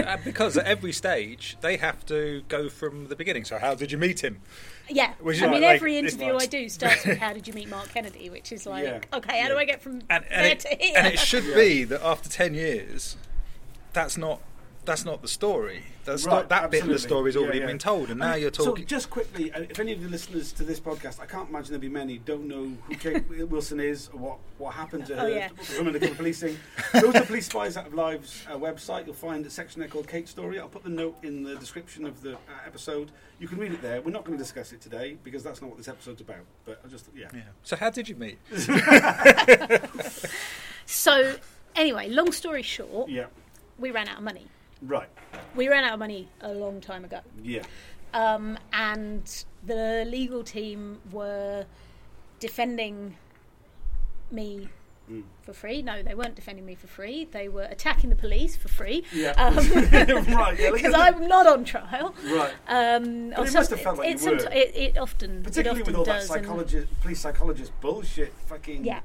[0.03, 3.45] Uh, because at every stage they have to go from the beginning.
[3.45, 4.41] So, how did you meet him?
[4.89, 5.15] yeah.
[5.21, 7.47] Which is I mean, like- every it's interview like- I do starts with How did
[7.49, 8.31] you meet Mark Kennedy?
[8.31, 9.01] Which is like, Yeah.
[9.13, 10.95] okay, how do I get from And, and, there it, to here?
[10.97, 11.55] and it should Yeah.
[11.55, 13.17] be that after ten years,
[13.93, 14.41] that's not
[14.85, 15.85] that's not the story.
[16.05, 17.09] That's Right, not, that bit of the absolutely.
[17.09, 17.71] story's already Yeah, yeah.
[17.71, 18.83] been told, and now Um, you're talking.
[18.85, 21.69] So, just quickly, uh, if any of the listeners to this podcast, I can't imagine
[21.71, 25.23] there'll be many, don't know who Kate Wilson is or what, what happened to her
[25.23, 25.49] Oh, yeah.
[25.49, 26.59] from undercover policing.
[26.95, 29.07] Go to the Police Spies Out of Lives uh, website.
[29.07, 30.59] You'll find a section there called Kate's Story.
[30.59, 33.13] I'll put the note in the description of the uh, episode.
[33.39, 34.01] You can read it there.
[34.03, 36.45] We're not going to discuss it today because that's not what this episode's about.
[36.65, 37.29] But I just, yeah.
[37.33, 37.43] yeah.
[37.63, 38.39] So, how did you meet?
[40.87, 41.37] so,
[41.77, 43.27] anyway, long story short, Yeah.
[43.79, 44.47] we ran out of money.
[44.83, 45.09] Right.
[45.55, 47.21] We ran out of money a long time ago.
[47.43, 47.63] Yeah.
[48.15, 51.67] Um, and the legal team were
[52.41, 53.17] defending
[54.31, 54.69] me
[55.11, 55.25] Mm.
[55.43, 55.83] for free.
[55.83, 57.25] No, they weren't defending me for free.
[57.25, 59.05] They were attacking the police for free.
[59.13, 59.31] Yeah.
[59.33, 59.57] Um,
[60.37, 60.59] right.
[60.59, 60.71] Yeah.
[60.73, 62.15] Because I'm not on trial.
[62.25, 62.53] Right.
[62.69, 64.37] Um, it must have felt like it, you were.
[64.53, 68.33] it, it often, Particularly it often with all that psychologist, police psychologist bullshit.
[68.47, 68.85] Fucking.
[68.85, 69.01] yeah,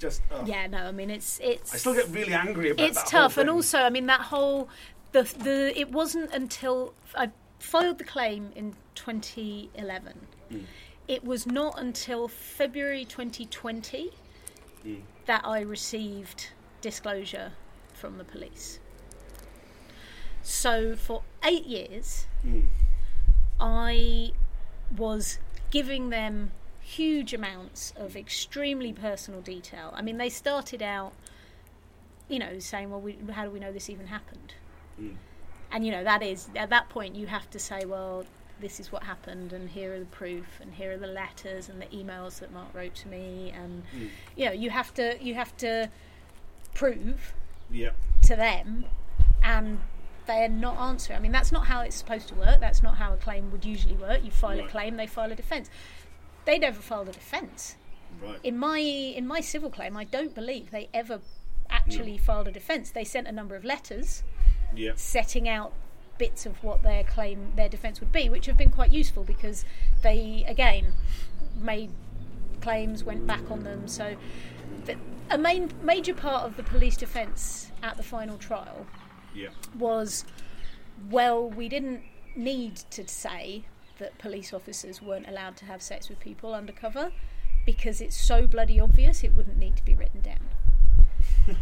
[0.00, 0.22] Just.
[0.32, 0.42] Oh.
[0.44, 0.66] yeah.
[0.66, 1.72] No, I mean it's it's.
[1.72, 2.88] I still get really angry about it.
[2.90, 4.68] it's tough and also i mean that whole
[5.16, 10.64] the the it wasn't until i filed the claim in 2011 Mm.
[11.08, 14.10] it was not until february 2020
[14.84, 15.00] Mm.
[15.26, 16.50] that i received
[16.80, 17.52] disclosure
[17.94, 18.78] from the police
[20.42, 22.66] so for eight years Mm.
[23.58, 24.32] I
[24.96, 25.38] was
[25.70, 29.92] giving them huge amounts of extremely personal detail.
[29.96, 31.12] I mean, they started out,
[32.28, 34.52] you know, saying, "Well, we, how do we know this even happened?"
[35.00, 35.16] Mm.
[35.72, 38.24] And you know, that is at that point you have to say, "Well,
[38.60, 41.80] this is what happened, and here are the proof, and here are the letters and
[41.82, 44.10] the emails that Mark wrote to me, and Mm.
[44.36, 45.90] you know, you have to you have to
[46.74, 47.34] prove
[47.70, 47.90] Yeah.
[48.22, 48.84] to them
[49.42, 49.80] and
[50.26, 51.16] they're not answering.
[51.18, 52.60] I mean, that's not how it's supposed to work.
[52.60, 54.24] That's not how a claim would usually work.
[54.24, 55.70] You file a claim, they file a defence.
[56.44, 57.76] They never filed a defence.
[58.20, 58.38] Right.
[58.42, 61.20] In my in my civil claim, I don't believe they ever
[61.70, 62.90] actually filed a defence.
[62.90, 64.22] They sent a number of letters
[64.76, 64.92] Yeah.
[64.96, 65.72] setting out
[66.18, 69.64] bits of what their claim their defence would be, which have been quite useful because
[70.02, 70.92] they again
[71.60, 71.90] made
[72.60, 73.86] claims, went back on them.
[73.88, 74.16] So
[74.84, 74.96] the,
[75.30, 78.86] a main major part of the police defence at the final trial
[79.34, 79.48] Yeah.
[79.78, 80.24] was
[81.10, 82.02] well, we didn't
[82.34, 83.64] need to say
[83.98, 87.12] that police officers weren't allowed to have sex with people undercover
[87.66, 90.38] because it's so bloody obvious it wouldn't need to be written down.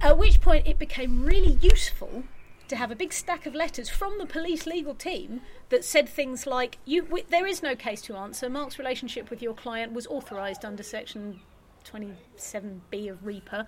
[0.00, 2.24] At which point it became really useful
[2.70, 6.46] to have a big stack of letters from the police legal team that said things
[6.46, 10.06] like you w- there is no case to answer Mark's relationship with your client was
[10.06, 11.40] authorized under section
[11.84, 13.66] 27b of RIPA.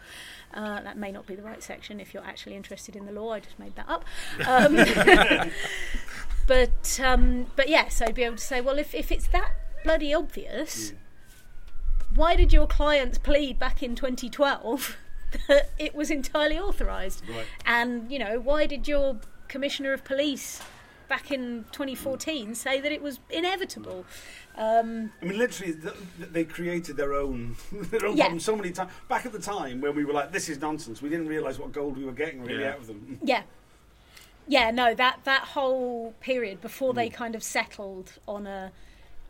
[0.55, 3.33] Uh, that may not be the right section if you're actually interested in the law.
[3.33, 4.05] I just made that up.
[4.47, 4.77] Um,
[6.47, 9.51] but um, but yes, I'd be able to say, well, if, if it's that
[9.83, 10.93] bloody obvious,
[12.15, 14.97] why did your clients plead back in 2012
[15.49, 17.23] that it was entirely authorised?
[17.29, 17.47] Right.
[17.66, 19.18] And you know, why did your
[19.49, 20.61] commissioner of police
[21.09, 24.05] back in 2014 say that it was inevitable?
[24.57, 28.25] Um, I mean, literally, th- th- they created their own their own Yeah.
[28.25, 28.90] problem so many times.
[29.09, 31.73] Back at the time when we were like, "This is nonsense," we didn't realise what
[31.73, 32.71] gold we were getting really Yeah.
[32.73, 33.18] out of them.
[33.25, 33.42] Yeah.
[34.49, 36.97] Yeah, no, that that whole period before Mm.
[36.97, 38.73] they kind of settled on a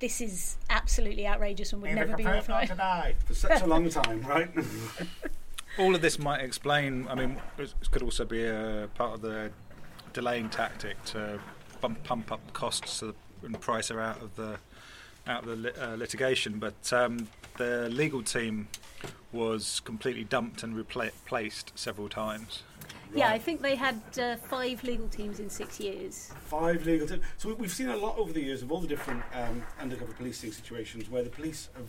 [0.00, 2.72] this is absolutely outrageous and would never be authorised.
[3.26, 4.50] for such a long time, right?
[5.78, 7.06] All of this might explain.
[7.08, 9.50] I mean, it could also be a part of the
[10.12, 11.40] delaying tactic to
[11.80, 14.56] bump, pump up costs and price her out of the
[15.26, 16.58] out of the uh, litigation.
[16.58, 18.68] But um, the legal team
[19.32, 22.62] was completely dumped and replaced several times.
[23.14, 26.32] Yeah, I think they had uh, five legal teams in six years.
[26.46, 27.22] Five legal teams.
[27.36, 30.12] So we- we've seen a lot over the years of all the different um, undercover
[30.14, 31.86] policing situations where the police have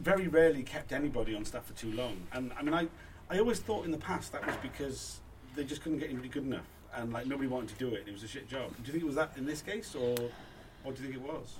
[0.00, 2.16] very rarely kept anybody on staff for too long.
[2.32, 2.88] And I mean, I,
[3.30, 5.20] I always thought in the past that was because
[5.54, 8.04] they just couldn't get anybody good enough, and like nobody wanted to do it.
[8.06, 8.70] It was a shit job.
[8.70, 10.14] Do you think it was that in this case, or
[10.82, 11.56] what do you think it was?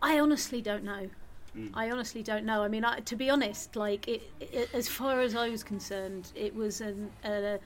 [0.00, 1.08] I honestly don't know.
[1.56, 1.70] Mm.
[1.74, 2.62] I honestly don't know.
[2.62, 6.32] I mean, I, to be honest, like it, it, as far as I was concerned,
[6.34, 7.58] it was an, a,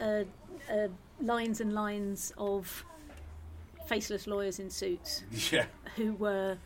[0.00, 0.24] a,
[0.70, 0.88] a
[1.20, 2.84] lines and lines of
[3.86, 5.66] faceless lawyers in suits Yeah.
[5.96, 6.56] who were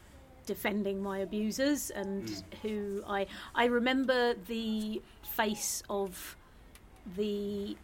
[0.55, 2.43] defending my abusers and Mm.
[2.63, 4.21] who I I remember
[4.55, 5.01] the
[5.41, 6.37] face of
[7.21, 7.77] the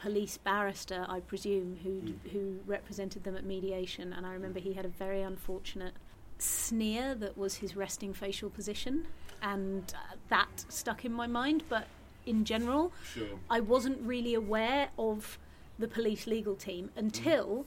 [0.00, 2.30] police barrister I presume who Mm.
[2.32, 5.94] who represented them at mediation and I remember he had a very unfortunate
[6.38, 9.06] sneer that was his resting facial position
[9.42, 11.86] and uh, that stuck in my mind but
[12.26, 12.92] in general.
[13.14, 13.38] Sure.
[13.48, 15.38] I wasn't really aware of
[15.78, 17.64] the police legal team until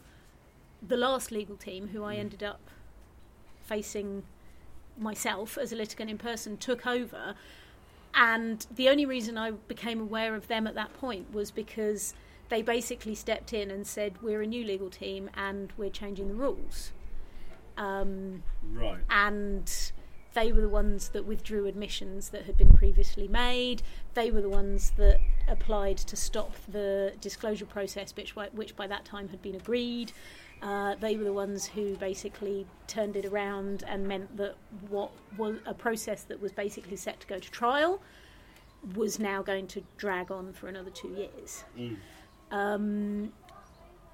[0.93, 2.59] the last legal team, who I ended up
[3.71, 4.23] facing
[5.01, 7.35] myself as a litigant in person, took over.
[8.13, 12.13] And the only reason I became aware of them at that point was because
[12.49, 16.35] they basically stepped in and said, We're a new legal team and we're changing the
[16.35, 16.91] rules.
[17.77, 18.99] Um, Right.
[19.09, 19.91] and
[20.33, 23.81] they were the ones that withdrew admissions that had been previously made.
[24.13, 29.03] They were the ones that applied to stop the disclosure process, which, which by that
[29.05, 30.11] time had been agreed.
[30.61, 34.55] Uh, they were the ones who basically turned it around and meant that
[34.89, 37.99] what was a process that was basically set to go to trial
[38.95, 41.63] was now going to drag on for another two years.
[42.51, 43.31] Um,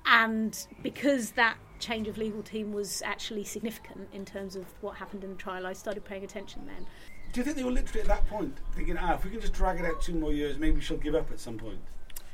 [0.06, 5.24] and because that change of legal team was actually significant in terms of what happened
[5.24, 6.86] in the trial, I started paying attention then.
[7.34, 9.54] Do you think they were literally at that point thinking, ah, if we can just
[9.54, 11.80] drag it out two more years, maybe she'll give up at some point?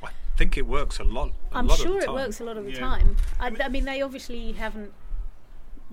[0.04, 1.30] I think it works a lot.
[1.52, 2.78] i I'm lot sure of the it works a lot of the Yeah.
[2.80, 3.16] time.
[3.38, 4.92] I, I mean, they obviously haven't,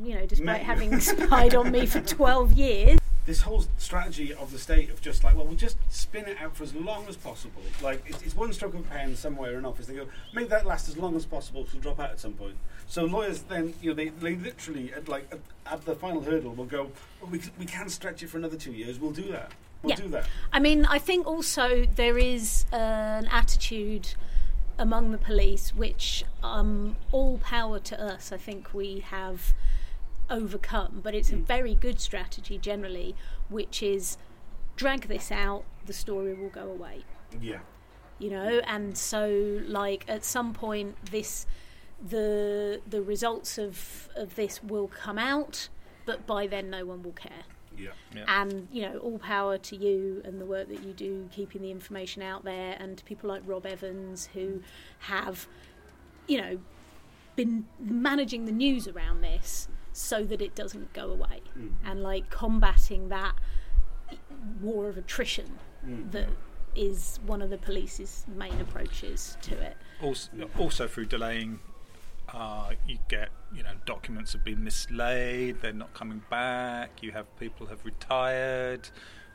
[0.01, 2.99] you know, despite having spied on me for 12 years.
[3.23, 6.55] This whole strategy of the state of just like, well, we'll just spin it out
[6.57, 7.61] for as long as possible.
[7.83, 9.85] Like, it's, it's one stroke of a pen somewhere in office.
[9.85, 12.55] They go, make that last as long as possible to drop out at some point.
[12.87, 15.39] So lawyers then, you know, they, they literally, at like, at,
[15.71, 16.89] at the final hurdle, will go,
[17.21, 18.97] well, we, c- we can stretch it for another two years.
[18.99, 19.51] We'll do that.
[19.83, 19.95] We'll Yeah.
[19.95, 20.27] do that.
[20.53, 24.15] I mean, I think also there is an attitude
[24.77, 29.53] among the police, which um, all power to us, I think we have
[30.29, 31.01] overcome.
[31.03, 33.15] But it's a very good strategy generally,
[33.49, 34.17] which is
[34.75, 37.03] drag this out, the story will go away.
[37.39, 37.59] Yeah.
[38.19, 41.45] You know, and so like at some point, this
[42.03, 45.69] the the results of of this will come out,
[46.05, 47.43] but by then no one will care
[47.77, 47.91] Yeah.
[48.15, 48.25] Yeah.
[48.27, 51.71] and you know all power to you and the work that you do keeping the
[51.71, 52.75] information out there.
[52.79, 54.61] And to people like rob evans who
[54.99, 55.47] have
[56.27, 56.59] you know
[57.35, 61.41] been managing the news around this so that it doesn't go away.
[61.57, 61.71] Mm.
[61.85, 63.35] And like combating that
[64.61, 66.11] war of attrition mm.
[66.11, 66.27] that
[66.75, 69.77] is one of the police's main approaches to it.
[70.01, 71.59] Also, also through delaying,
[72.33, 75.61] uh, you get you know documents have been mislaid.
[75.61, 77.01] They're not coming back.
[77.03, 78.89] You have people have retired.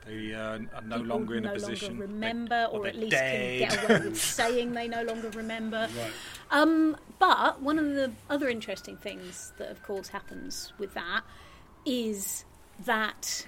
[0.06, 1.98] They uh, are no People longer in no a position.
[1.98, 3.68] longer they- remember or, they're at least dead.
[3.68, 6.12] can get away with saying they no longer remember Right.
[6.52, 11.22] Um, but one of the other interesting things that, of course, happens with that
[11.84, 12.44] is
[12.84, 13.46] that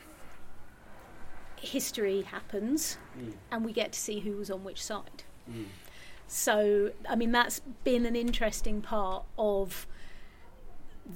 [1.60, 2.98] history happens
[3.50, 5.24] and we get to see who was on which side.
[6.28, 9.86] So, I mean, that's been an interesting part of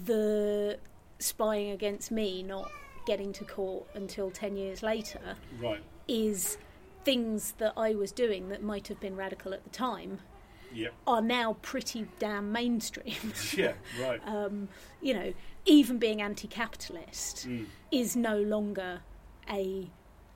[0.05, 0.79] the
[1.19, 2.71] spying against me not
[3.07, 5.83] getting to court until 10 years later Right.
[6.09, 6.57] is
[7.05, 10.21] things that I was doing that might have been radical at the time
[10.73, 10.89] Yeah.
[11.07, 13.33] are now pretty damn mainstream.
[13.57, 13.75] Yeah.
[14.01, 14.21] Right.
[14.27, 14.69] um,
[15.03, 15.35] you know,
[15.67, 17.67] even being anti-capitalist Mm.
[17.91, 19.01] is no longer
[19.51, 19.91] a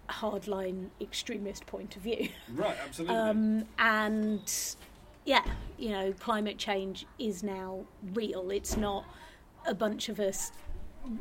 [0.08, 2.28] hardline extremist point of view.
[2.54, 2.76] Right.
[2.84, 3.16] Absolutely.
[3.16, 4.76] Um, and
[5.24, 5.44] yeah,
[5.78, 8.50] you know, climate change is now real.
[8.50, 9.04] It's not
[9.66, 10.52] a bunch of us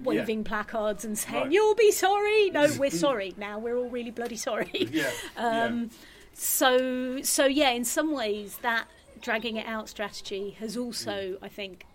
[0.03, 1.51] waving placards and saying, Right.
[1.51, 3.33] "You'll be sorry." No, we're sorry.
[3.37, 4.69] Now we're all really bloody sorry.
[4.91, 5.11] yeah.
[5.37, 5.89] Um,
[6.33, 8.87] so so yeah, in some ways that
[9.21, 11.85] dragging it out strategy has also, I think,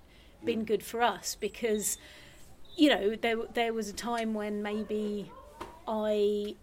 [0.44, 1.98] been good for us because
[2.76, 5.30] you know there there was a time when maybe
[5.86, 6.56] I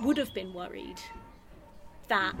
[0.00, 1.00] would have been worried
[2.08, 2.34] that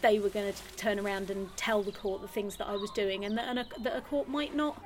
[0.00, 2.90] they were going to turn around and tell the court the things that I was
[2.92, 4.80] doing, and that, and a, that a court might not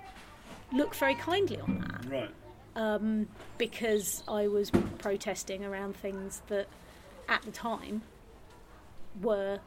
[0.73, 2.11] look very kindly on that.
[2.11, 2.31] Right.
[2.77, 3.29] um,
[3.59, 6.67] because I was protesting around things that
[7.29, 8.03] at the time
[9.21, 9.59] were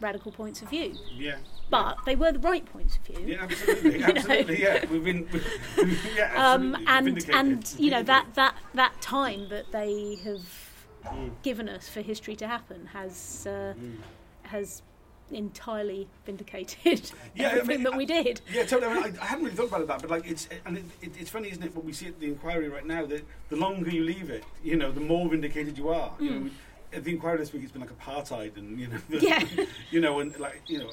[0.00, 0.94] radical points of view.
[1.16, 1.36] Yeah.
[1.70, 3.24] But they were the right points of view.
[3.26, 4.62] Yeah, absolutely, absolutely.
[4.62, 7.34] Yeah, we've been, we've, yeah, Um, absolutely.
[7.34, 10.61] and and you know that, that that time that they have
[11.04, 11.30] Mm.
[11.42, 13.96] given us for history to happen has uh, mm.
[14.42, 14.82] has
[15.30, 18.40] entirely vindicated Yeah, I everything mean, that we did.
[18.52, 18.92] Yeah, totally.
[18.92, 21.12] I, mean, I, I hadn't really thought about that, but like it's and it, it,
[21.18, 21.74] it's funny, isn't it?
[21.74, 24.76] When we see it, the inquiry right now, that the longer you leave it, you
[24.76, 26.12] know, the more vindicated you are.
[26.20, 26.44] You know, mm.
[26.44, 26.52] we,
[26.92, 29.20] at the inquiry this week, it's been like apartheid, and you know, the.
[29.20, 29.44] Yeah.
[29.90, 30.90] you know, and like you know,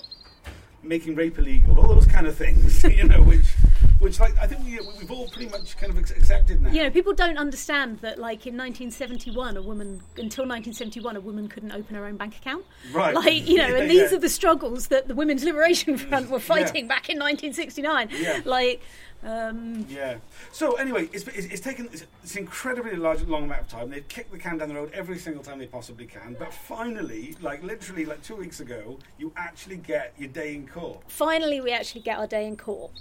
[0.82, 2.84] making rape illegal, all those kind of things.
[2.90, 3.56] You know, which
[4.00, 6.72] which like I think we, we've all pretty much kind of ac- accepted now.
[6.72, 11.48] You know, people don't understand that, like in 1971, a woman until 1971, a woman
[11.48, 12.66] couldn't open her own bank account.
[12.92, 13.14] Right.
[13.14, 14.18] Like you know, Yeah, and these yeah.
[14.18, 18.10] are the struggles that the Women's Liberation Front were fighting back in 1969.
[18.12, 18.42] Yeah.
[18.46, 18.82] Like,
[19.24, 20.18] um, Yeah.
[20.52, 23.90] So anyway, it's, it's, it's taken it's, it's incredibly large, long amount of time.
[23.90, 26.36] They've kicked the can down the road every single time they possibly can.
[26.40, 31.02] But finally, like literally, like two weeks ago, you actually get your day in court,
[31.08, 32.92] finally, we actually get our day in court,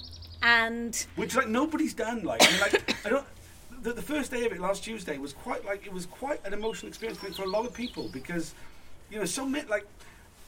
[0.43, 2.23] and which like nobody's done.
[2.23, 3.27] Like, I mean, like I don't.
[3.83, 6.53] The, the first day of it last Tuesday was quite like it was quite an
[6.53, 8.55] emotional experience for a lot of people because
[9.11, 9.87] you know so many like.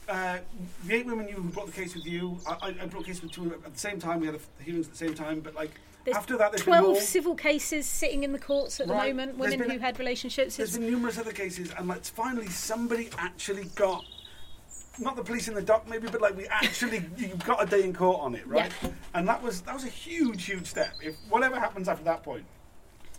[0.09, 0.39] Uh,
[0.85, 3.21] the eight women you who brought the case with you, I, I brought the case
[3.21, 4.19] with two at the same time.
[4.19, 5.71] We had the hearings at the same time, but like
[6.03, 7.01] there's after that, there's been 12 more.
[7.01, 9.37] civil cases sitting in the courts at the moment.
[9.37, 10.57] Women who a- had relationships.
[10.57, 14.03] There's been numerous other cases, and like finally somebody actually got
[15.01, 17.83] not the police in the dock, maybe, but like we actually you've got a day
[17.83, 18.71] in court on it, right?
[18.83, 18.89] Yeah.
[19.13, 20.93] And that was that was a huge, huge step.
[21.03, 22.45] If whatever happens after that point,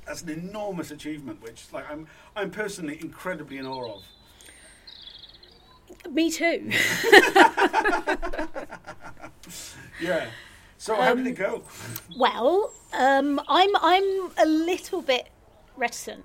[0.06, 2.06] that's an enormous achievement, which like I'm
[2.36, 4.02] I'm personally incredibly in awe of.
[6.12, 6.70] me too.
[10.00, 10.26] Yeah.
[10.78, 11.62] So how Um, did it go?
[12.16, 15.28] Well, um, I'm I'm a little bit
[15.76, 16.24] reticent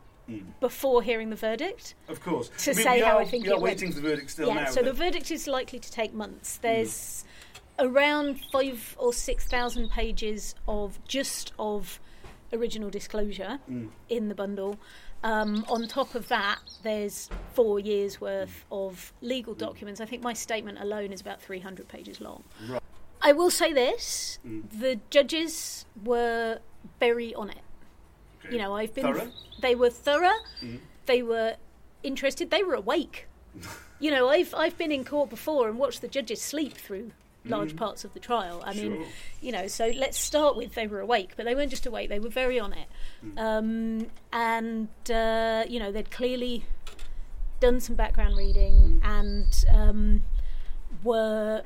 [0.59, 1.95] before hearing the verdict.
[2.07, 2.49] Of course.
[2.65, 3.75] to I mean, say we how are, I think we are it went.
[3.75, 4.69] waiting for the verdict still yeah, now.
[4.71, 6.57] so the verdict is likely to take months.
[6.57, 7.23] There's
[7.79, 11.99] around five or six thousand pages of just of
[12.53, 13.89] original disclosure Mm.
[14.09, 14.79] in the bundle.
[15.23, 19.99] Um, on top of that, there's four years worth of legal documents.
[19.99, 22.43] I think my statement alone is about 300 pages long.
[22.69, 22.81] Right.
[23.21, 24.63] I will say this: Mm.
[24.79, 26.59] the judges were
[26.99, 27.61] very on it.
[28.51, 29.03] You know, I've been.
[29.05, 29.31] Thorough?
[29.61, 30.29] They were thorough.
[30.61, 30.79] Mhm.
[31.05, 31.55] They were
[32.03, 32.49] interested.
[32.51, 33.27] They were awake.
[33.99, 37.11] you know, I've I've been in court before and watched the judges sleep through
[37.45, 37.77] large Mhm.
[37.77, 38.61] parts of the trial.
[38.65, 39.05] I mean,
[39.41, 42.19] you know, so let's start with they were awake, but they weren't just awake; they
[42.19, 42.87] were very on it.
[43.25, 43.39] Mm.
[43.39, 46.65] Um, and uh, you know, they'd clearly
[47.59, 50.23] done some background reading and um,
[51.03, 51.63] were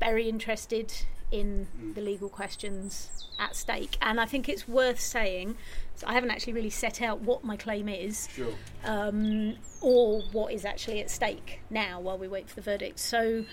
[0.00, 0.92] very interested
[1.30, 3.08] in the legal questions
[3.38, 3.96] at stake.
[4.02, 5.56] And I think it's worth saying.
[5.96, 8.52] So I haven't actually really set out what my claim is Sure.
[8.84, 12.98] um, or what is actually at stake now while we wait for the verdict.
[12.98, 13.44] So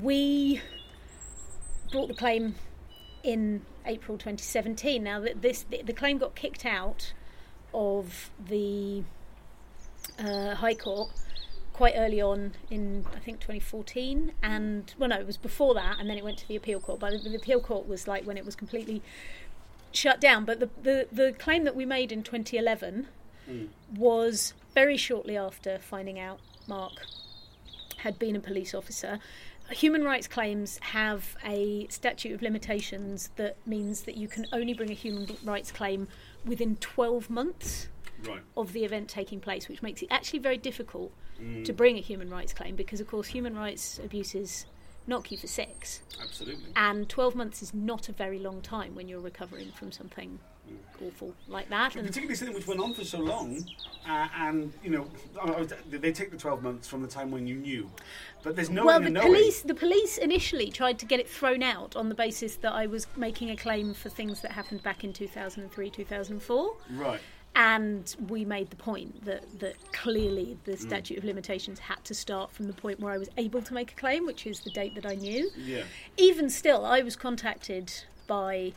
[0.00, 0.60] we
[1.90, 2.56] brought the claim
[3.22, 5.02] in April 2017.
[5.02, 7.12] Now that this the, the claim got kicked out
[7.74, 9.02] of the
[10.18, 11.10] uh, High Court
[11.72, 16.08] quite early on in I think 2014, and well no, it was before that, and
[16.08, 17.00] then it went to the appeal court.
[17.00, 19.02] But the, the appeal court was like when it was completely
[19.92, 20.44] shut down.
[20.44, 23.08] But the the, the claim that we made in 2011
[23.48, 23.68] Mm.
[23.96, 26.92] was very shortly after finding out Mark
[27.98, 29.18] had been a police officer.
[29.70, 34.90] Human rights claims have a statute of limitations that means that you can only bring
[34.90, 36.08] a human rights claim
[36.44, 37.88] within 12 months
[38.28, 38.40] Right.
[38.56, 41.64] of the event taking place, which makes it actually very difficult Mm.
[41.64, 44.66] to bring a human rights claim because, of course, human rights abuses
[45.06, 46.02] knock you for six.
[46.22, 46.72] Absolutely.
[46.76, 50.38] And 12 months is not a very long time when you're recovering from something
[51.04, 51.96] awful like that.
[51.96, 53.64] And particularly something which went on for so long,
[54.08, 55.08] uh, and you know,
[55.90, 57.90] they take the twelve months from the time when you knew,
[58.42, 61.96] but there's no well, the police the police initially tried to get it thrown out
[61.96, 65.12] on the basis that I was making a claim for things that happened back in
[65.12, 66.76] 2003, 2004.
[66.92, 67.20] Right.
[67.54, 72.50] And we made the point that, that clearly the statute of limitations had to start
[72.50, 74.94] from the point where I was able to make a claim, which is the date
[74.94, 75.50] that I knew.
[75.56, 75.82] Yeah.
[76.16, 77.92] Even still, I was contacted
[78.26, 78.72] by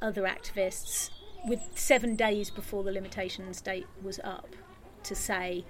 [0.00, 1.10] other activists
[1.46, 4.48] with seven days before the limitations date was up
[5.04, 5.64] to say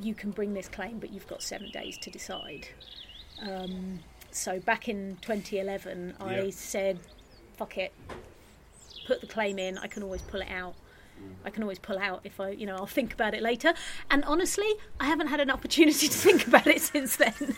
[0.00, 2.68] you can bring this claim, but you've got seven days to decide.
[3.42, 6.98] Um, so back in 2011, I said,
[7.56, 7.92] "Fuck it,
[9.06, 9.78] put the claim in.
[9.78, 10.74] I can always pull it out."
[11.44, 13.72] I can always pull out if I, you know, I'll think about it later.
[14.10, 14.68] And honestly,
[14.98, 17.56] I haven't had an opportunity to think about it since then.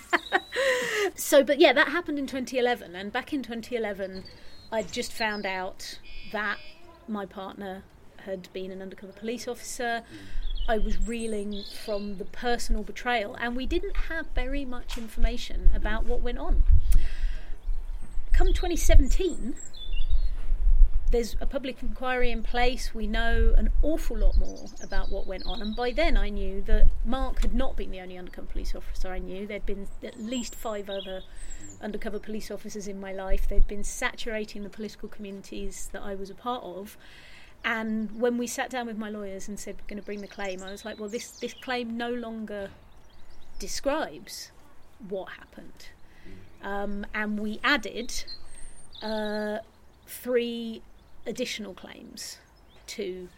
[1.14, 2.94] so, but yeah, that happened in 2011.
[2.94, 4.24] And back in 2011,
[4.70, 5.98] I'd just found out
[6.32, 6.58] that
[7.08, 7.82] my partner
[8.24, 10.02] had been an undercover police officer.
[10.68, 16.06] I was reeling from the personal betrayal, and we didn't have very much information about
[16.06, 16.62] what went on.
[18.32, 19.56] Come 2017,
[21.12, 22.94] there's a public inquiry in place.
[22.94, 25.60] We know an awful lot more about what went on.
[25.60, 29.12] And by then, I knew that Mark had not been the only undercover police officer
[29.12, 29.46] I knew.
[29.46, 31.22] There'd been at least five other
[31.82, 33.46] undercover police officers in my life.
[33.46, 36.96] They'd been saturating the political communities that I was a part of.
[37.62, 40.26] And when we sat down with my lawyers and said we're going to bring the
[40.26, 42.70] claim, I was like, well, this, this claim no longer
[43.58, 44.50] describes
[45.08, 45.88] what happened.
[46.62, 48.24] Um, and we added
[49.02, 49.58] uh,
[50.06, 50.80] three
[51.26, 52.38] additional claims
[52.88, 53.28] to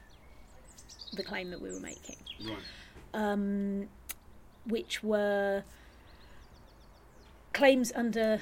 [1.13, 2.59] the claim that we were making, Right.
[3.13, 3.89] um,
[4.67, 5.63] which were
[7.53, 8.41] claims under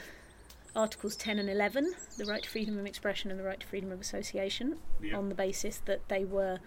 [0.74, 3.92] Articles 10 and 11, the right to freedom of expression and the right to freedom
[3.92, 5.16] of association, Yeah.
[5.18, 6.60] on the basis that they were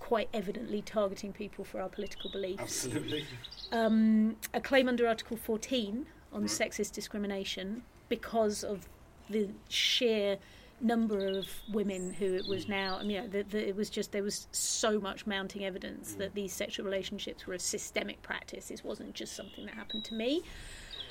[0.00, 2.60] quite evidently targeting people for our political beliefs.
[2.60, 3.24] Absolutely.
[3.70, 6.50] Um, a claim under Article 14 on Right.
[6.50, 8.88] sexist discrimination because of
[9.30, 10.38] the sheer
[10.82, 12.70] number of women who it was mm.
[12.70, 12.96] now.
[12.96, 16.12] I mean, you know, the, the, it was just there was so much mounting evidence
[16.12, 16.18] mm.
[16.18, 18.68] that these sexual relationships were a systemic practice.
[18.68, 20.42] This wasn't just something that happened to me.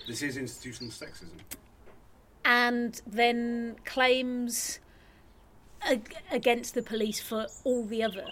[0.07, 1.39] This is institutional sexism.
[2.43, 4.80] and then claims
[5.84, 8.26] ag- against the police for all the other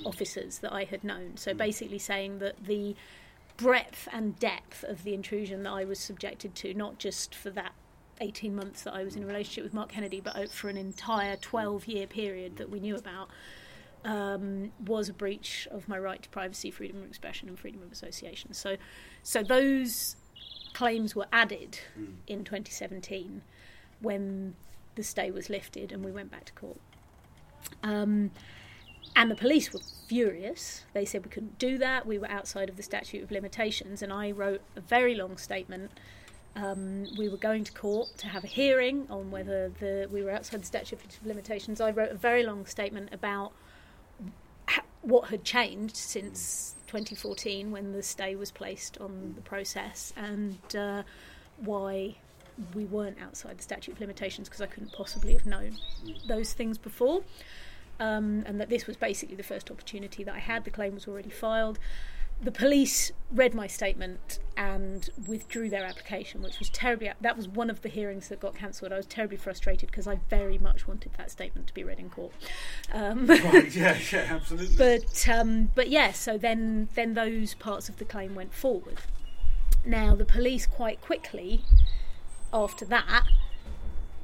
[0.00, 0.06] mm.
[0.06, 1.36] officers that I had known.
[1.36, 2.96] So basically saying that the
[3.56, 7.72] breadth and depth of the intrusion that I was subjected to, not just for that
[8.20, 11.36] 18 months that I was in a relationship with Mark Kennedy, but for an entire
[11.36, 13.28] 12 year period that we knew about,
[14.04, 17.90] um, was a breach of my right to privacy, freedom of expression, and freedom of
[17.90, 18.52] association.
[18.52, 18.76] So,
[19.22, 20.16] so those
[20.74, 21.80] claims were added
[22.26, 23.42] in 2017
[24.00, 24.54] when
[24.94, 26.78] the stay was lifted and we went back to court.
[27.82, 28.30] Um,
[29.14, 30.84] and the police were furious.
[30.92, 32.06] They said we couldn't do that.
[32.06, 34.02] We were outside of the statute of limitations.
[34.02, 35.90] And I wrote a very long statement.
[36.56, 40.30] Um, we were going to court to have a hearing on whether the, we were
[40.30, 41.82] outside the statute of limitations.
[41.82, 43.52] I wrote a very long statement about
[44.66, 50.58] ha- what had changed since 2014 when the stay was placed on the process and
[50.74, 51.02] uh,
[51.58, 52.16] why
[52.74, 55.76] we weren't outside the statute of limitations because I couldn't possibly have known
[56.26, 57.22] those things before.
[57.98, 60.64] Um, and that this was basically the first opportunity that I had.
[60.64, 61.78] The claim was already filed.
[62.42, 67.10] The police read my statement and withdrew their application, which was terribly.
[67.20, 68.92] That was one of the hearings that got cancelled.
[68.92, 72.10] I was terribly frustrated because I very much wanted that statement to be read in
[72.10, 72.32] court.
[72.92, 73.74] Um, Right.
[73.74, 73.96] Yeah.
[74.12, 74.26] Yeah.
[74.30, 74.76] Absolutely.
[74.76, 78.98] but um, but yeah, so then then those parts of the claim went forward.
[79.84, 81.62] Now the police quite quickly
[82.52, 83.24] after that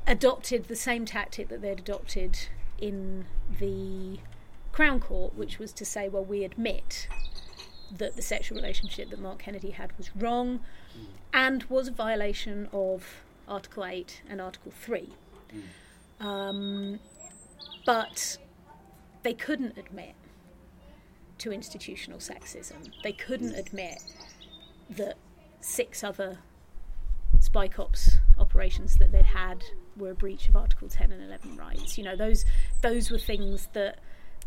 [0.06, 2.38] adopted the same tactic that they'd adopted
[2.78, 3.24] in
[3.60, 4.18] the
[4.72, 7.06] Crown Court, which was to say, well, we admit
[7.98, 10.60] that the sexual relationship that Mark Kennedy had was wrong
[11.32, 15.10] and was a violation of Article 8 and Article 3.
[16.20, 17.00] Um,
[17.84, 18.38] but
[19.22, 20.14] they couldn't admit
[21.38, 22.92] to institutional sexism.
[23.02, 24.02] They couldn't admit
[24.90, 25.16] that
[25.60, 26.38] six other
[27.40, 29.64] spy cops operations that they'd had
[29.96, 31.98] were a breach of Article 10 and 11 rights.
[31.98, 32.44] You know, those
[32.80, 33.98] those were things that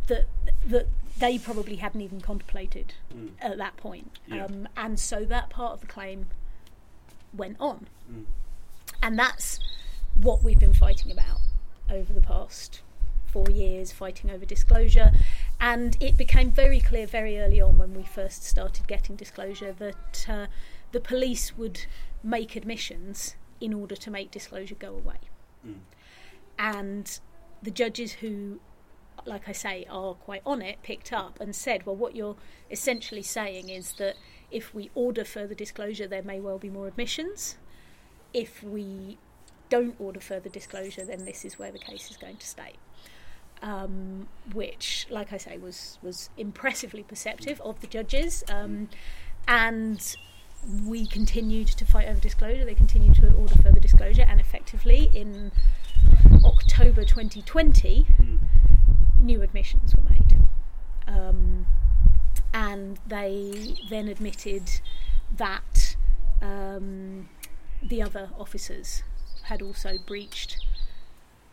[0.08, 0.26] that
[0.66, 0.88] that
[1.18, 2.94] they probably hadn't even contemplated
[3.42, 4.20] at that point.
[4.28, 4.46] Yeah.
[4.46, 6.28] Um, and so that part of the claim
[7.34, 7.88] went on.
[8.12, 8.26] Mm.
[9.02, 9.60] And that's
[10.22, 11.40] what we've been fighting about
[11.90, 12.82] over the past
[13.26, 15.12] four years, fighting over disclosure.
[15.60, 20.26] And it became very clear very early on when we first started getting disclosure that
[20.30, 20.48] uh,
[20.92, 21.86] the police would
[22.24, 25.20] make admissions in order to make disclosure go away.
[25.66, 25.80] Mm.
[26.58, 27.20] And
[27.62, 28.60] the judges who,
[29.26, 32.36] like I say, are quite on it, picked up and said, well, what you're
[32.70, 34.16] essentially saying is that
[34.52, 37.58] if we order further disclosure, there may well be more admissions.
[38.34, 39.18] If we
[39.70, 42.74] don't order further disclosure, then this is where the case is going to stay.
[43.62, 48.90] Um, which, like I say, was was impressively perceptive of the judges, um,
[49.48, 50.16] and
[50.86, 52.66] we continued to fight over disclosure.
[52.66, 55.52] They continued to order further disclosure, and effectively in
[56.44, 58.35] October 2020, Mm.
[59.26, 60.38] New admissions were made.
[61.08, 61.66] Um,
[62.54, 64.64] and they then admitted
[65.36, 65.96] that
[66.42, 67.28] um,
[67.82, 69.04] the other officers
[69.44, 70.58] had also breached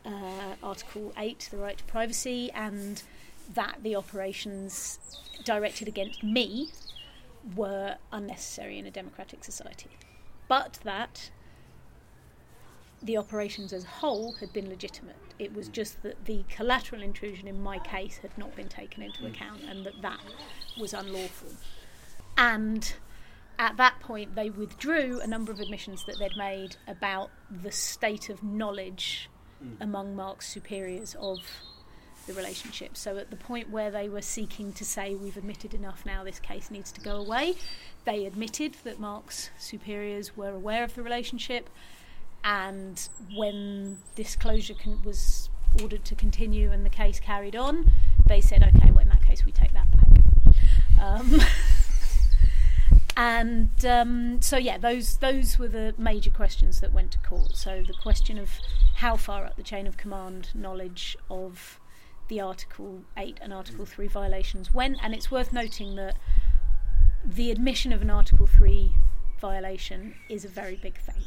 [0.05, 3.03] uh, Article 8, the right to privacy, and
[3.55, 4.99] that the operations
[5.45, 6.71] directed against me
[7.57, 9.91] were unnecessary in a democratic society.
[10.49, 11.31] But that
[13.03, 15.17] the operations as a whole had been legitimate.
[15.39, 15.73] It was mm.
[15.73, 19.29] just that the collateral intrusion in my case had not been taken into mm.
[19.29, 20.21] account and that that
[20.79, 21.49] was unlawful.
[22.37, 22.93] And
[23.59, 28.29] at that point, they withdrew a number of admissions that they'd made about the state
[28.29, 29.29] of knowledge
[29.63, 29.77] mm.
[29.81, 31.39] among Mark's superiors of
[32.27, 32.97] the relationship.
[32.97, 36.39] So at the point where they were seeking to say, we've admitted enough now, this
[36.39, 37.55] case needs to go away,
[38.05, 41.69] they admitted that Mark's superiors were aware of the relationship.
[42.45, 45.49] And when disclosure con- was
[45.81, 47.91] ordered to continue and the case carried on,
[48.27, 50.55] they said, okay, well, in that case, we take that back.
[51.01, 51.41] Um,
[53.17, 57.57] And um, so, yeah, those those were the major questions that went to court.
[57.57, 58.51] So the question of
[58.97, 61.79] how far up the chain of command knowledge of
[62.29, 66.17] the Article 8 and Article 3 violations went, and it's worth noting that
[67.25, 68.93] the admission of an Article 3
[69.43, 71.23] violation is a very big thing.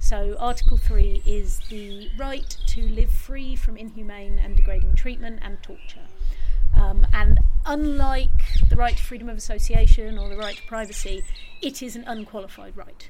[0.00, 5.62] So, Article 3 is the right to live free from inhumane and degrading treatment and
[5.62, 6.08] torture.
[6.74, 11.22] Um, and unlike the right to freedom of association or the right to privacy,
[11.62, 13.08] it is an unqualified right,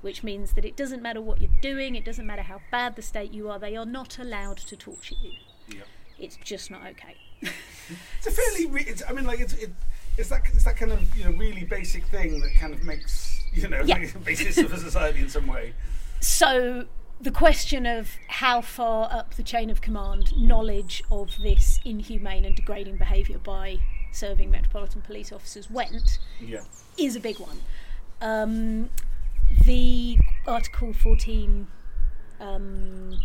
[0.00, 3.02] which means that it doesn't matter what you're doing, it doesn't matter how bad the
[3.02, 5.32] state you are, they are not allowed to torture you.
[5.68, 5.82] Yeah.
[6.18, 7.16] It's just not okay.
[8.18, 8.66] It's a fairly.
[8.66, 9.70] Re- it's, I mean, like it's it,
[10.16, 13.42] it's that it's that kind of you know really basic thing that kind of makes
[13.52, 14.04] you know Yeah.
[14.12, 15.72] the basis of a society in some way.
[16.20, 16.86] So
[17.20, 22.56] the question of how far up the chain of command knowledge of this inhumane and
[22.56, 23.78] degrading behaviour by
[24.12, 26.60] serving metropolitan police officers went Yeah.
[26.98, 27.60] is a big one.
[28.20, 28.90] Um,
[29.64, 31.66] the Article 14
[32.40, 33.18] um,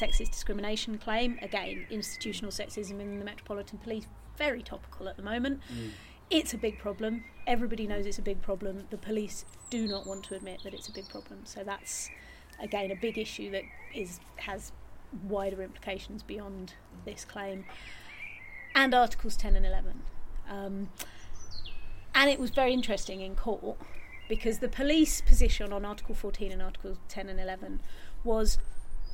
[0.00, 5.60] sexist discrimination claim, again, institutional sexism in the Metropolitan Police, very topical at the moment.
[6.30, 7.24] It's a big problem.
[7.46, 8.86] Everybody knows it's a big problem.
[8.90, 11.40] The police do not want to admit that it's a big problem.
[11.44, 12.08] So that's,
[12.62, 14.72] again, a big issue that is has
[15.24, 16.74] wider implications beyond
[17.04, 17.64] this claim.
[18.74, 20.02] And Articles 10 and 11.
[20.48, 20.90] Um,
[22.14, 23.76] and it was very interesting in court
[24.28, 27.80] because the police position on Article 14 and Articles 10 and 11
[28.22, 28.58] was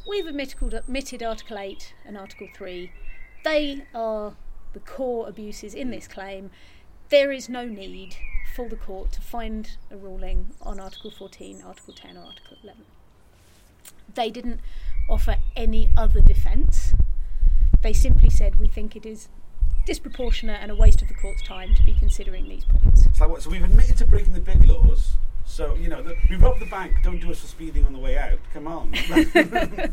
[0.07, 2.91] we've admitted, Article 8 and Article 3.
[3.45, 4.35] They are
[4.73, 6.51] the core abuses in this claim.
[7.09, 8.17] There is no need
[8.55, 12.83] for the court to find a ruling on Article 14, Article 10, or Article 11.
[14.15, 14.61] They didn't
[15.09, 16.95] offer any other defence.
[17.83, 19.29] They simply said, we think it is
[19.85, 23.07] disproportionate and a waste of the court's time to be considering these points.
[23.21, 23.43] Like what?
[23.43, 25.17] So we've admitted to breaking the big laws.
[25.47, 26.97] So you know, the, we robbed the bank.
[27.03, 28.39] Don't do us for speeding on the way out.
[28.53, 28.93] Come on.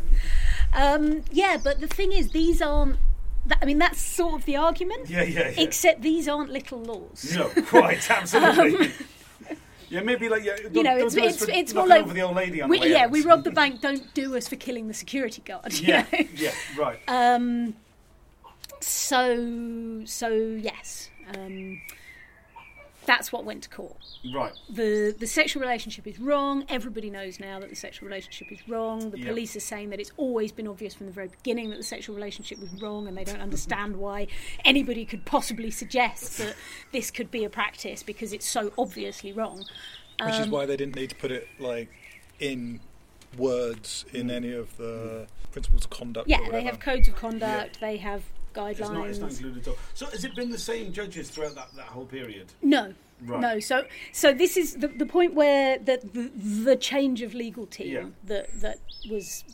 [0.74, 2.96] Um, yeah, but the thing is, these aren't.
[3.46, 5.08] That, I mean, that's sort of the argument.
[5.08, 5.60] yeah, yeah, yeah.
[5.62, 7.32] Except these aren't little laws.
[7.36, 8.90] no, quite absolutely.
[9.88, 10.56] yeah, maybe like yeah.
[10.56, 12.78] Don't, Um, you know, it's it's it's more like over the old lady on we,
[12.78, 13.10] the way yeah, out.
[13.10, 13.80] we robbed the bank.
[13.82, 15.72] Don't do us for killing the security guard.
[15.74, 16.18] Yeah, know?
[16.34, 16.98] yeah, right.
[17.06, 17.74] Um,
[18.80, 21.80] so so yes, um,
[23.06, 23.96] that's what went to court.
[24.34, 24.52] right.
[24.68, 26.64] the the sexual relationship is wrong.
[26.68, 29.10] Everybody knows now that the sexual relationship is wrong.
[29.10, 29.28] The Yep.
[29.28, 32.14] police are saying that it's always been obvious from the very beginning that the sexual
[32.16, 34.26] relationship was wrong, and they don't understand why
[34.64, 36.54] anybody could possibly suggest that
[36.92, 39.64] this could be a practice because it's so obviously wrong.
[40.24, 41.88] Which is Um, why they didn't need to put it like
[42.38, 42.80] in
[43.36, 46.28] words in any of the principles of conduct.
[46.28, 47.80] or Yeah, they have codes of conduct.
[47.80, 48.22] They have
[48.56, 49.36] It's not, it's not guidelines.
[49.36, 49.76] included at all.
[49.94, 52.46] So has it been the same judges throughout that, that whole period?
[52.62, 52.94] No.
[53.22, 53.40] Right.
[53.40, 56.30] No, so so this is the, the point where the, the
[56.64, 58.04] the change of legal team Yeah.
[58.24, 58.78] that that
[59.08, 59.44] was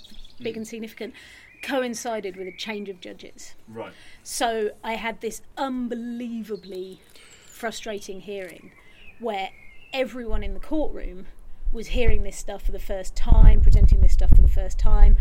[0.40, 0.68] big and mm.
[0.68, 1.14] significant
[1.62, 3.54] coincided with a change of judges.
[3.68, 3.92] Right.
[4.22, 7.00] So I had this unbelievably
[7.46, 8.72] frustrating hearing
[9.18, 9.50] where
[9.92, 11.26] everyone in the courtroom
[11.72, 15.16] was hearing this stuff for the first time, presenting this stuff for the first time,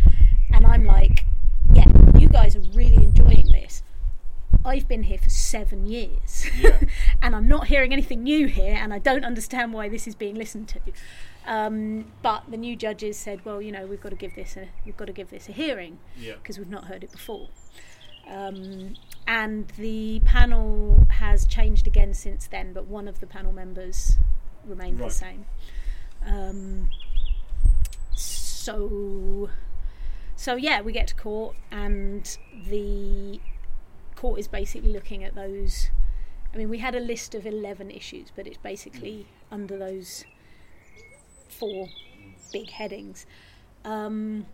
[0.52, 1.24] and I'm like,
[1.72, 1.84] yeah,
[2.18, 3.49] you guys are really enjoying.
[4.64, 6.80] I've been here for seven years, Yeah.
[7.22, 10.34] and I'm not hearing anything new here, and I don't understand why this is being
[10.34, 10.80] listened to.
[11.46, 14.68] Um, but the new judges said, well, you know, we've got to give this a
[14.84, 16.34] we've got to give this a hearing Yeah.
[16.34, 17.48] because we've not heard it before.
[18.28, 18.94] Um,
[19.26, 24.16] and the panel has changed again since then, but one of the panel members
[24.66, 25.08] remained Right.
[25.08, 25.46] the same.
[26.26, 26.90] Um,
[28.14, 29.48] so,
[30.36, 32.36] so yeah, we get to court, and
[32.68, 33.40] the
[34.20, 35.88] court is basically looking at those.
[36.52, 40.24] I mean, we had a list of eleven issues, but it's basically under those
[41.48, 41.88] four
[42.52, 43.24] big headings.
[43.84, 44.46] Um,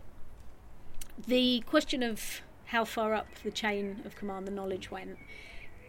[1.27, 5.17] the question of how far up the chain of command the knowledge went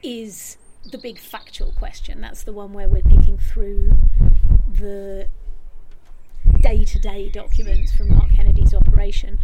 [0.03, 0.57] is
[0.91, 2.21] the big factual question.
[2.21, 3.97] That's the one where we're picking through
[4.73, 5.29] the
[6.61, 9.39] day to day documents from Mark Kennedy's operation.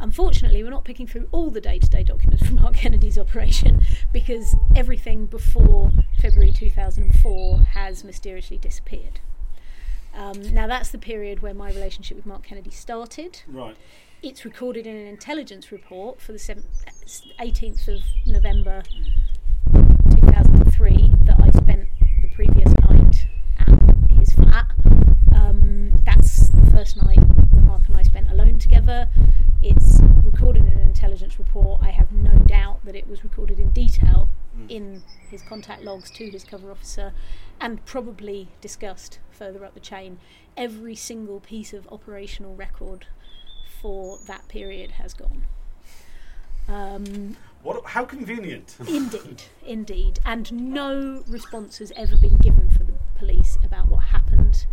[0.00, 3.82] Unfortunately, we're not picking through all the day to day documents from Mark Kennedy's operation
[4.12, 5.90] because everything before
[6.20, 9.20] February 2004 has mysteriously disappeared.
[10.14, 13.76] Um, now, that's the period where my relationship with Mark Kennedy started Right.
[14.22, 16.64] it's recorded in an intelligence report for the 7th,
[17.38, 18.82] 18th of November
[19.72, 21.88] 2003 that I spent
[22.22, 23.26] the previous night
[23.60, 23.78] at
[24.18, 24.66] his flat.
[25.34, 27.18] Um, that's the first night
[27.68, 29.08] Mark and I spent alone together.
[29.62, 31.82] It's recorded in an intelligence report.
[31.82, 34.30] I have no doubt that it was recorded in detail
[34.70, 37.12] in his contact logs to his cover officer
[37.60, 40.18] and probably discussed further up the chain.
[40.56, 43.06] Every single piece of operational record
[43.80, 45.46] for that period has gone.
[46.68, 47.84] Um, What?
[47.84, 48.76] How convenient.
[48.88, 50.20] Indeed, indeed.
[50.24, 54.64] And no response has ever been given from the police about what happened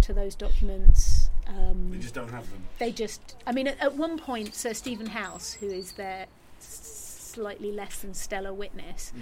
[0.00, 1.21] to those documents.
[1.56, 2.64] Um, They just don't have them.
[2.78, 6.26] they just, I mean, at, at one point, Sir Stephen House, who is their
[6.58, 9.12] slightly less than stellar witness,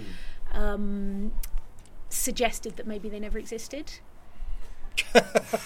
[0.53, 1.31] um,
[2.09, 3.93] suggested that maybe they never existed.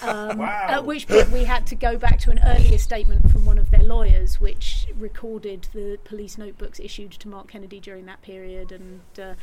[0.02, 0.66] Um, Wow.
[0.68, 3.70] At which point we had to go back to an earlier statement from one of
[3.70, 9.00] their lawyers, which recorded the police notebooks issued to Mark Kennedy during that period, and
[9.18, 9.34] uh,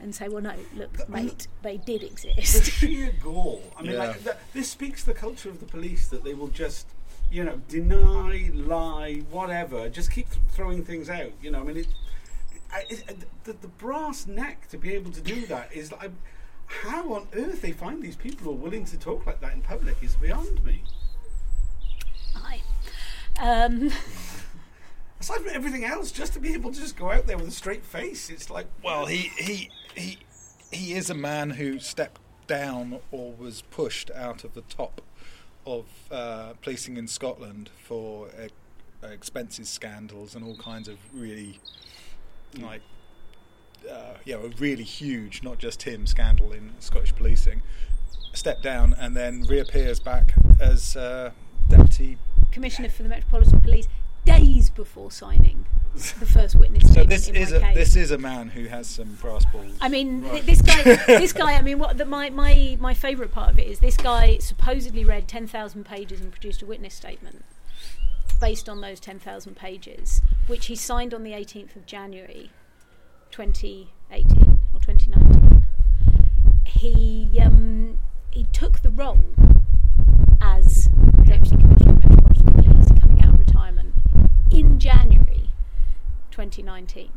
[0.00, 2.70] and say, well, no, look, mate, they did The exist.
[2.72, 3.62] sheer gall.
[3.78, 3.98] I mean, Yeah.
[3.98, 6.86] like th- this speaks to the culture of the police that they will just,
[7.30, 11.32] you know, deny, lie, whatever, just keep th- throwing things out.
[11.42, 11.88] You know, I mean, it,
[12.72, 13.04] I, it,
[13.44, 16.10] the, the brass neck to be able to do that is like.
[16.82, 19.60] How on earth they find these people who are willing to talk like that in
[19.60, 20.82] public is beyond me.
[22.36, 22.62] Aye.
[23.40, 23.90] Um,
[25.20, 27.52] Aside from everything else, just to be able to just go out there with a
[27.52, 30.18] straight face, it's like Well, he he he
[30.70, 35.02] he is a man who stepped down or was pushed out of the top
[35.66, 41.60] of uh, policing in Scotland for uh, expenses scandals and all kinds of really
[42.58, 42.82] like
[43.90, 47.62] uh, you know a really huge, not just him, scandal in Scottish policing.
[48.32, 51.32] Stepped down and then reappears back as uh,
[51.68, 52.16] deputy
[52.52, 53.88] Commissioner for the Metropolitan Police
[54.24, 57.74] days before signing the first witness So this in is my a case.
[57.74, 59.76] this is a man who has some brass balls.
[59.80, 60.46] I mean, th- Right.
[60.46, 60.82] this guy.
[61.18, 61.54] This guy.
[61.54, 65.04] I mean, what the, my my my favourite part of it is this guy supposedly
[65.04, 67.44] read ten thousand pages and produced a witness statement
[68.40, 72.50] based on those ten thousand pages, which he signed on the eighteenth of January,
[73.30, 75.64] twenty eighteen or twenty nineteen.
[76.64, 77.98] He um,
[78.30, 79.20] he took the role
[80.40, 80.88] as
[81.24, 83.94] deputy commissioner of Metropolitan Police, coming out of retirement
[84.50, 85.50] in January
[86.30, 87.10] 2019.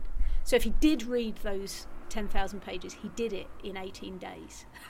[0.44, 4.66] So if he did read those 10,000 pages, he did it in 18 days.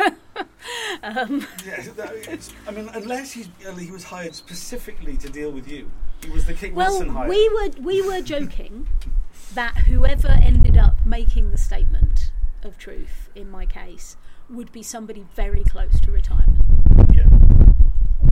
[1.04, 5.68] um, Yeah, that- I mean, unless he's, uh, he was hired specifically to deal with
[5.68, 5.92] you,
[6.24, 7.30] he was the Kate well, Wilson hire.
[7.30, 8.88] we were we were joking
[9.56, 12.32] that whoever ended up making the statement
[12.64, 14.18] of truth in my case
[14.50, 16.66] would be somebody very close to retirement.
[17.14, 17.28] yeah.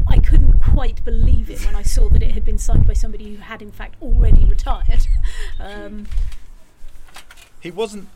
[0.08, 3.36] I couldn't quite believe it when I saw that it had been signed by somebody
[3.36, 5.08] who had in fact already retired.
[5.60, 6.08] Um,
[7.60, 8.10] he wasn't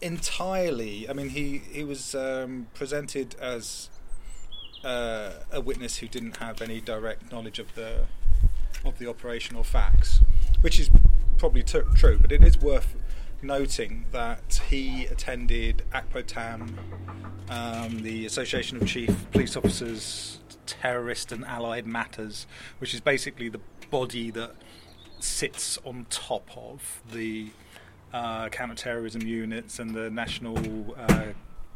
[0.00, 1.08] entirely.
[1.08, 3.88] I mean, he he was um, presented as
[4.82, 8.06] uh, a witness who didn't have any direct knowledge of the
[8.84, 10.20] of the operational facts,
[10.60, 10.90] which is
[11.38, 12.18] probably t- true.
[12.20, 12.94] But it is worth
[13.40, 16.76] noting that he attended ACPOTAM,
[17.48, 22.46] um, the Association of Chief Police Officers, Terrorist and Allied Matters,
[22.78, 23.60] which is basically the
[23.90, 24.52] body that
[25.20, 27.50] sits on top of the
[28.12, 31.26] uh, counter-terrorism units and the national uh,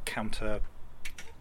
[0.04, 0.60] counter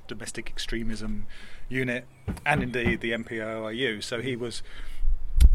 [0.07, 1.25] domestic extremism
[1.69, 2.05] unit,
[2.45, 4.03] and indeed the NPOIU.
[4.03, 4.61] So he was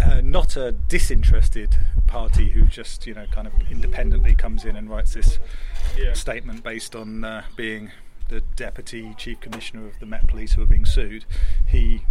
[0.00, 1.76] uh, not a disinterested
[2.06, 5.38] party who just you know kind of independently comes in and writes this
[5.96, 6.12] Yeah.
[6.12, 7.90] statement based on uh, being
[8.28, 11.24] the deputy chief commissioner of the Met Police who are being sued.
[11.66, 12.02] He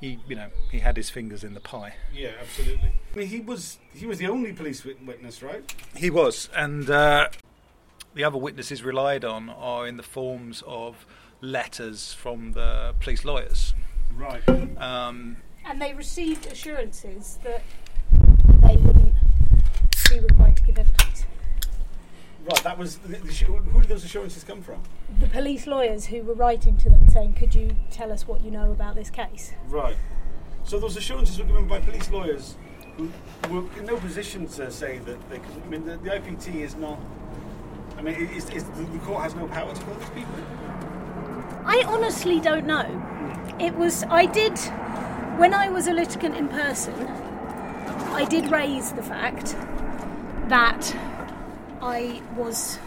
[0.00, 1.94] he you know he had his fingers in the pie.
[2.14, 2.92] Yeah, absolutely.
[3.14, 5.70] I mean, he was he was the only police witness, right?
[5.96, 7.28] He was, and uh,
[8.14, 11.04] the other witnesses relied on are in the forms of
[11.40, 13.74] letters from the police lawyers.
[14.14, 14.42] Right.
[14.78, 15.36] Um,
[15.68, 17.62] and they received assurances that
[18.62, 19.14] they wouldn't
[20.08, 21.26] be required to give evidence.
[22.44, 22.64] Right.
[22.64, 24.80] That was the, the, who did those assurances come from?
[25.20, 28.50] The police lawyers who were writing to them saying, Could you tell us what you
[28.50, 29.52] know about this case?
[29.68, 29.96] Right.
[30.64, 32.56] So those assurances were given by police lawyers
[32.96, 33.10] who
[33.50, 35.62] were in no position to say that they could.
[35.62, 36.98] I mean, the, the IPT is not.
[37.98, 40.34] I mean, is, is the, the court has no power to call these people.
[41.64, 42.84] I honestly don't know.
[42.84, 43.60] Hmm.
[43.60, 44.58] It was, I did,
[45.38, 46.94] when I was a litigant in person,
[48.12, 49.54] I did raise the fact
[50.48, 50.94] that
[51.80, 52.78] I was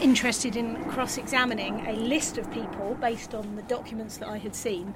[0.00, 4.54] interested in cross examining a list of people based on the documents that I had
[4.54, 4.94] seen.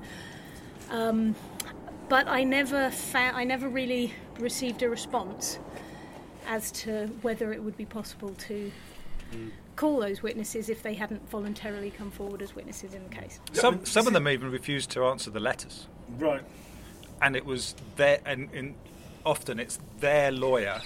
[0.91, 1.35] Um,
[2.09, 5.59] but I never, fa- I never really received a response
[6.47, 8.70] as to whether it would be possible to
[9.76, 13.41] call those witnesses if they hadn't voluntarily come forward as witnesses in the case.
[13.53, 15.87] some some of them even refused to answer the letters,
[16.18, 16.43] Right.
[17.23, 18.75] And it was their and, and
[19.25, 20.83] often it's their lawyer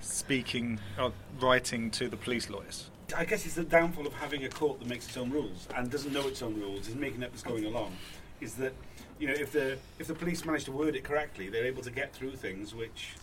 [0.00, 2.88] speaking or writing to the police lawyers.
[3.14, 5.90] I guess it's the downfall of having a court that makes its own rules and
[5.90, 7.96] doesn't know its own rules, is making up as going along.
[8.40, 8.72] Is that
[9.18, 11.90] you know if the if the police manage to word it correctly, they're able to
[11.90, 13.14] get through things which,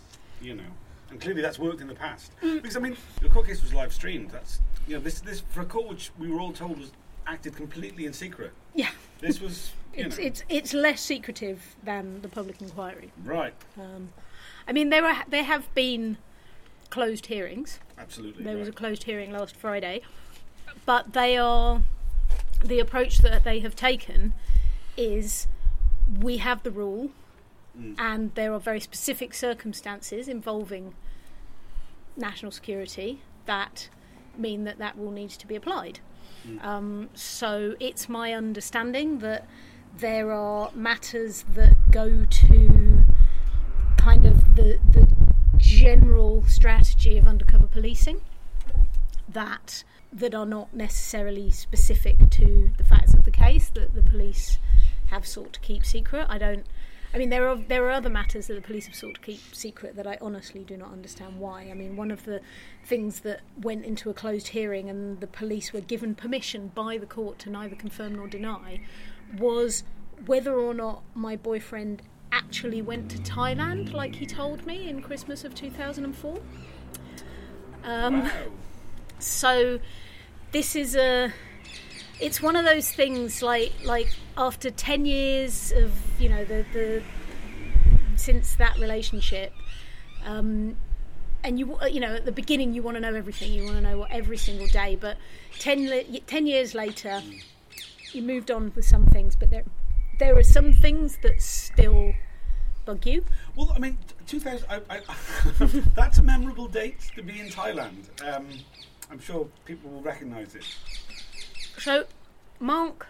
[0.42, 0.64] you know,
[1.10, 2.34] and clearly that's worked in the past.
[2.44, 2.62] Mm.
[2.62, 4.30] Because I mean, the court case was live streamed.
[4.30, 6.92] That's you know this this for a court which we were all told was
[7.28, 8.52] acted completely in secret.
[8.74, 8.90] Yeah.
[9.20, 13.12] This was It's, know, it's it's less secretive than the public inquiry.
[13.24, 13.54] right.
[13.80, 14.10] Um,
[14.68, 16.18] I mean, there are there have been
[16.90, 17.80] closed hearings.
[17.98, 18.44] Absolutely.
[18.44, 20.02] There was a closed hearing last Friday,
[20.86, 21.82] but they are
[22.64, 24.34] the approach that they have taken
[24.96, 25.48] is
[26.22, 27.12] we have the rule,
[27.78, 27.94] Mm.
[28.00, 30.96] and there are very specific circumstances involving
[32.16, 33.90] national security that
[34.36, 36.00] mean that that rule needs to be applied.
[36.62, 39.48] Um, so it's my understanding that
[39.98, 43.06] there are matters that go to
[43.98, 45.08] kind of the the
[45.58, 48.22] general strategy of undercover policing
[49.28, 49.84] that
[50.14, 54.58] that are not necessarily specific to the facts of the case that the police
[55.08, 56.26] have sought to keep secret.
[56.30, 56.66] I don't.
[57.14, 59.40] I mean, there are there are other matters that the police have sought to keep
[59.56, 61.70] secret that I honestly do not understand why.
[61.72, 62.42] I mean, one of the
[62.86, 67.06] things that went into a closed hearing and the police were given permission by the
[67.06, 68.82] court to neither confirm nor deny
[69.38, 69.84] was
[70.26, 72.02] whether or not my boyfriend
[72.32, 76.40] actually went to Thailand, like he told me in Christmas of 2004.
[77.84, 78.32] Um, Wow.
[79.20, 79.80] so
[80.52, 81.32] this is a
[82.20, 84.08] it's one of those things like like
[84.38, 87.04] after 10 years of you know the the
[88.16, 89.54] since that relationship
[90.26, 90.76] um
[91.44, 93.82] and you you know at the beginning you want to know everything you want to
[93.82, 95.18] know what every single day but
[95.60, 97.22] 10 10 years later
[98.14, 99.64] you moved on with some things but there
[100.20, 102.14] there are some things that still
[102.86, 103.24] bug you
[103.56, 104.66] Well, I mean, 2000.
[104.70, 105.02] I, I,
[105.96, 108.06] that's a memorable date to be in Thailand.
[108.26, 108.48] Um,
[109.12, 110.66] I'm sure people will recognise it.
[111.78, 112.06] So,
[112.60, 113.08] Mark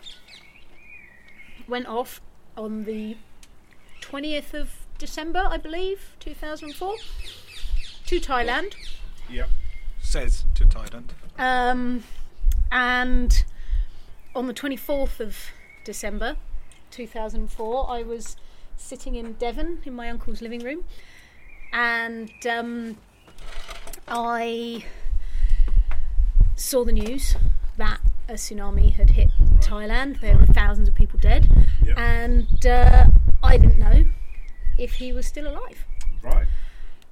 [1.68, 2.22] went off
[2.58, 3.16] on the
[4.02, 6.96] 20th of December, I believe, 2004,
[8.08, 8.74] to Thailand.
[9.30, 9.50] Yep.
[10.02, 11.10] Says to Thailand.
[11.38, 12.04] Um,
[12.72, 13.44] and
[14.36, 15.38] on the 24th of
[15.84, 16.36] December
[16.92, 18.36] 2004, I was
[18.76, 20.84] sitting in Devon in my uncle's living room,
[21.72, 22.98] and um,
[24.08, 24.86] I
[26.56, 27.36] saw the news
[27.78, 28.00] that
[28.30, 30.20] a tsunami had hit Thailand.
[30.22, 31.50] There were thousands of people dead,
[31.84, 31.98] Yep.
[31.98, 33.08] and uh,
[33.44, 34.06] I didn't know
[34.78, 35.86] if he was still alive.
[36.22, 36.48] Right.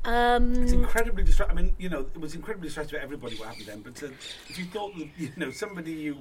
[0.03, 1.57] Um, It's incredibly distressing.
[1.57, 3.81] I mean, you know, it was incredibly distressing to everybody what happened then.
[3.81, 4.13] But to,
[4.49, 6.17] if you thought that, you know, somebody you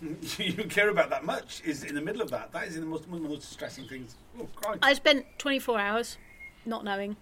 [0.38, 3.06] you care about that much is in the middle of that, that is the most
[3.08, 4.16] one of the most distressing things.
[4.40, 4.80] Oh, Christ.
[4.82, 6.18] I spent 24 hours
[6.66, 7.16] not knowing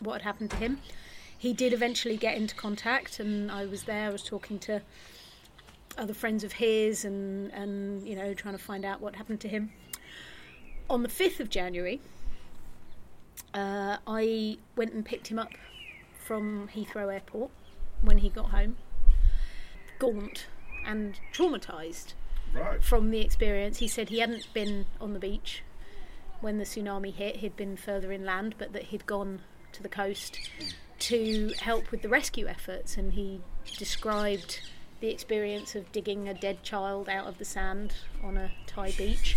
[0.00, 0.78] what had happened to him.
[1.36, 4.06] He did eventually get into contact, and I was there.
[4.08, 4.80] I was talking to
[5.98, 9.48] other friends of his, and and you know trying to find out what happened to
[9.48, 9.72] him.
[10.90, 12.00] On the 5th of January,
[13.54, 15.52] uh, I went and picked him up
[16.18, 17.50] from Heathrow Airport
[18.02, 18.76] when he got home,
[19.98, 20.46] gaunt
[20.86, 22.12] and traumatized
[22.54, 22.82] right.
[22.82, 23.78] from the experience.
[23.78, 25.62] He said he hadn't been on the beach
[26.44, 29.40] when the tsunami hit, he'd been further inland, but that he'd gone
[29.72, 30.38] to the coast
[30.98, 32.98] to help with the rescue efforts.
[32.98, 33.40] And he
[33.78, 34.60] described
[35.04, 37.92] the experience of digging a dead child out of the sand
[38.22, 39.36] on a Thai beach.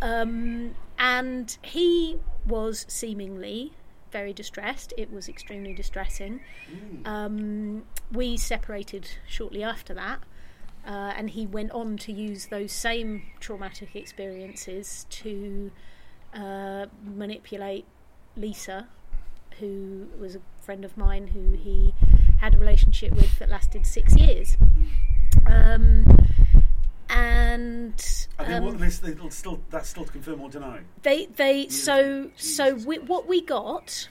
[0.00, 2.16] Um, and he
[2.46, 3.74] was seemingly
[4.10, 4.94] very distressed.
[4.96, 6.40] It was extremely distressing.
[7.04, 10.20] Um, we separated shortly after that.
[10.86, 15.70] Uh, and he went on to use those same traumatic experiences to
[16.32, 17.84] uh, manipulate
[18.38, 18.88] Lisa,
[19.60, 21.92] who was a friend of mine who he
[22.38, 24.56] had a relationship with that lasted six years.
[25.46, 26.04] Um,
[27.10, 27.94] and
[28.38, 30.80] I think um, what this, still that's still to confirm or deny.
[31.02, 34.08] they they so so Jesus we, what we got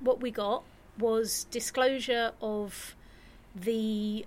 [0.00, 0.64] what we got
[0.98, 2.94] was disclosure of
[3.54, 4.26] the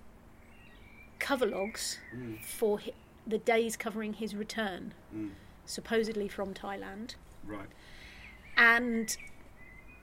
[1.19, 1.99] cover logs
[2.45, 2.91] for hi-
[3.27, 5.31] the days covering his return Mm.
[5.65, 7.67] supposedly from Thailand Right.
[8.57, 9.15] and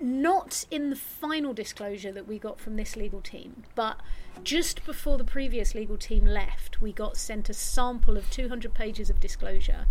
[0.00, 3.98] not in the final disclosure that we got from this legal team, but
[4.42, 9.10] just before the previous legal team left, we got sent a sample of 200 pages
[9.10, 9.86] of disclosure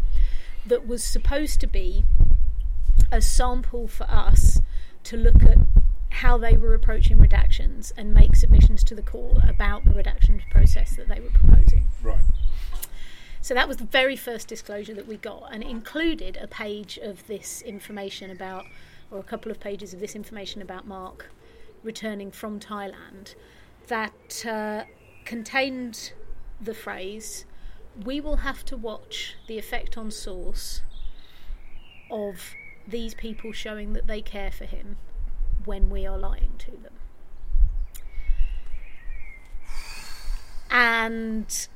[0.66, 2.04] that was supposed to be
[3.12, 4.62] a sample for us
[5.04, 5.58] to look at
[6.10, 10.96] how they were approaching redactions and make submissions to the court about the redactions process
[10.96, 11.88] that they were proposing.
[12.04, 12.20] Right.
[13.42, 16.98] So that was the very first disclosure that we got, and it included a page
[17.02, 18.66] of this information about,
[19.12, 21.32] or a couple of pages of this information about Mark
[21.84, 23.36] returning from Thailand
[23.88, 24.84] that uh,
[25.26, 26.14] contained
[26.62, 27.46] the phrase,
[28.04, 30.82] "We will have to watch the effect on Source
[32.12, 32.54] of
[32.88, 34.98] these people showing that they care for him
[35.66, 36.94] when we are lying to them."
[40.72, 41.68] And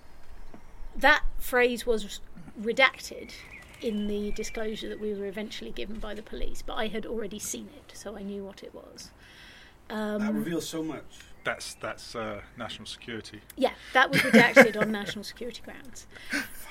[0.95, 2.21] that phrase was
[2.61, 3.31] redacted
[3.83, 7.39] in the disclosure that we were eventually given by the police, but I had already
[7.39, 9.11] seen it, so I knew what it was.
[9.89, 11.03] that Um, reveals so much.
[11.43, 13.41] That's that's uh, national security.
[13.57, 16.07] yeah, that was redacted on national security grounds.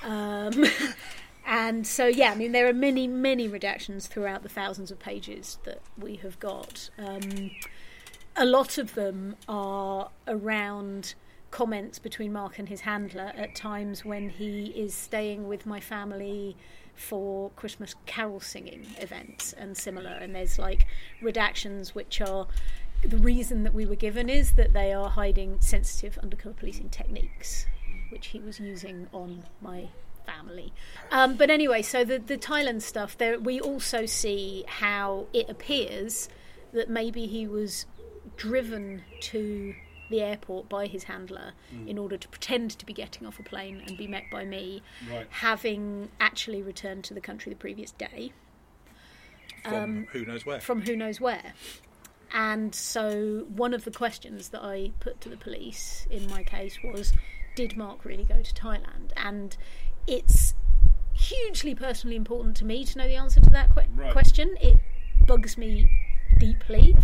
[0.03, 0.65] Um,
[1.47, 5.59] and so, yeah, I mean, there are many, many redactions throughout the thousands of pages
[5.65, 6.89] that we have got.
[6.99, 7.51] Um,
[8.35, 11.15] a lot of them are around
[11.51, 16.57] comments between Mark and his handler at times when he is staying with my family
[16.95, 20.11] for Christmas carol singing events and similar.
[20.11, 20.87] And there's like
[21.23, 22.47] redactions which are
[23.05, 27.67] the reason that we were given is that they are hiding sensitive undercover policing techniques,
[28.11, 29.89] which he was using on my
[30.25, 30.73] family.
[31.11, 36.29] Um, but anyway, so the, the Thailand stuff, there we also see how it appears
[36.73, 37.87] that maybe he was
[38.37, 39.75] driven to
[40.13, 41.53] the airport by his handler
[41.87, 44.83] in order to pretend to be getting off a plane and be met by me,
[45.11, 45.27] Right.
[45.31, 48.33] having actually returned to the country the previous day
[49.65, 50.61] From Um, who knows where.
[50.61, 51.55] from who knows where.
[52.35, 56.79] And so, one of the questions that I put to the police in my case
[56.83, 57.13] was
[57.55, 59.13] Did Mark really go to Thailand?
[59.17, 59.57] And
[60.07, 60.55] it's
[61.13, 64.11] hugely personally important to me to know the answer to that que- Right.
[64.13, 64.57] question.
[64.61, 64.79] It
[65.27, 65.87] bugs me
[66.43, 66.97] deeply.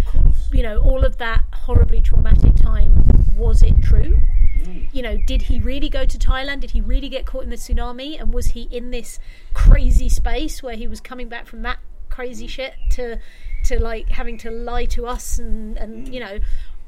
[0.53, 2.93] You know, all of that horribly traumatic time,
[3.37, 4.21] was it true?
[4.63, 4.93] Mm.
[4.93, 6.61] You know, did he really go to Thailand?
[6.61, 8.21] Did he really get caught in the tsunami?
[8.21, 9.21] And was he in this
[9.55, 11.79] crazy space where he was coming back from that
[12.09, 12.51] crazy mm.
[12.51, 13.19] shit to
[13.65, 16.13] to like having to lie to us and and mm.
[16.13, 16.39] you know,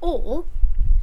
[0.01, 0.45] or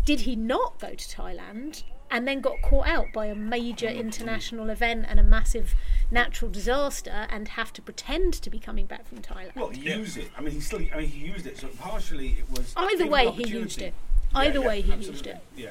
[0.04, 4.70] did he not go to Thailand and then got caught out by a major international
[4.70, 5.76] event and a massive
[6.10, 9.55] natural disaster and have to pretend to be coming back from Thailand?
[9.55, 10.32] Well, use it.
[10.38, 10.82] I mean, he still.
[10.93, 11.58] I mean, he used it.
[11.58, 12.74] So partially, it was.
[12.76, 13.93] Either way, he used it.
[14.34, 15.14] Either yeah, way, he absolutely.
[15.14, 15.43] used it.
[15.55, 15.70] Yeah,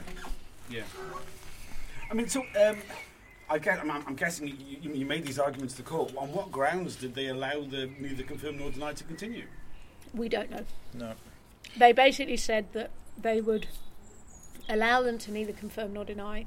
[0.70, 0.82] yeah.
[2.11, 2.76] I mean, so um,
[3.49, 6.12] I guess I'm, I'm guessing you, you, you made these arguments to the court.
[6.16, 9.47] On what grounds did they allow the neither confirm nor deny to continue?
[10.14, 10.64] We don't know.
[10.95, 11.12] no.
[11.76, 13.66] They basically said that they would
[14.68, 16.46] allow them to neither confirm nor deny.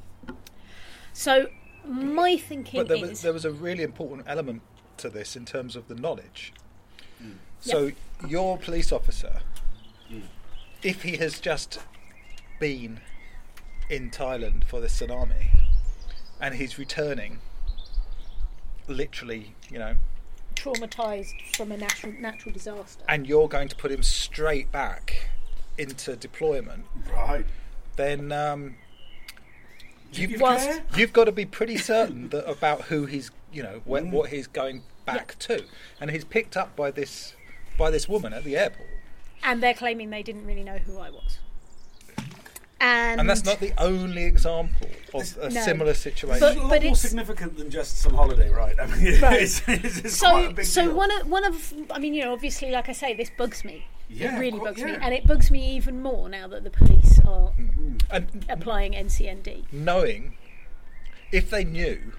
[1.13, 1.47] So
[1.85, 4.61] my thinking But there is was, there was a really important element
[4.97, 6.53] to this in terms of the knowledge.
[7.23, 7.35] Mm.
[7.59, 7.91] So
[8.27, 9.41] your police officer,
[10.11, 10.23] mm.
[10.83, 11.79] if he has just
[12.59, 13.01] been
[13.89, 15.47] in Thailand for the tsunami,
[16.39, 17.39] and he's returning,
[18.87, 19.95] literally, you know,
[20.55, 23.03] traumatized from a natural natural disaster.
[23.07, 25.29] and you're going to put him straight back
[25.77, 27.45] into deployment, Right.
[27.99, 28.75] Then um,
[30.13, 33.81] you've, give Whilst- you've got to be pretty certain that about who he's, you know,
[33.85, 34.11] wh- Mm.
[34.11, 35.63] what he's going back to,
[35.99, 37.33] and he's picked up by this
[37.77, 38.89] by this woman at the airport,
[39.43, 41.39] And they're claiming they didn't really know who I was.
[42.81, 45.61] And, and that's not the only example of a No.
[45.61, 46.39] similar situation.
[46.39, 48.75] But- It's a lot more significant than just some holiday, right?
[48.79, 49.41] I mean, Right.
[49.41, 50.95] it's, it's, it's quite a so big so deal.
[50.95, 53.85] one of one of I mean you know obviously like I say this bugs me.
[54.09, 56.63] Yeah, it really of course, bugs me, and it bugs me even more now that
[56.63, 57.53] the police are
[58.09, 59.71] and applying NCND.
[59.71, 60.35] knowing
[61.31, 62.13] if they knew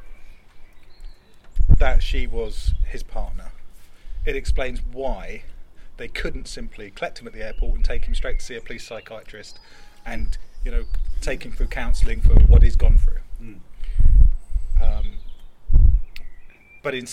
[1.68, 3.50] that she was his partner,
[4.24, 5.42] it explains why
[5.96, 8.60] they couldn't simply collect him at the airport and take him straight to see a
[8.60, 9.58] police psychiatrist
[10.06, 10.84] and you know
[11.20, 13.18] take him through counselling for what he's gone through.
[14.80, 15.16] Um,
[16.82, 17.06] but in,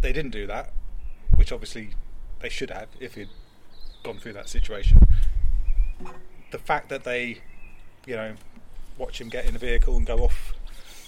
[0.00, 0.72] they didn't do that,
[1.34, 1.90] which obviously
[2.40, 3.28] they should have if he'd
[4.02, 5.00] gone through that situation.
[6.50, 7.38] The fact that they,
[8.06, 8.34] you know,
[8.98, 10.54] watch him get in a vehicle and go off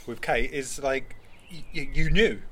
[0.06, 1.16] with Kate is like
[1.52, 2.42] y- y- you knew.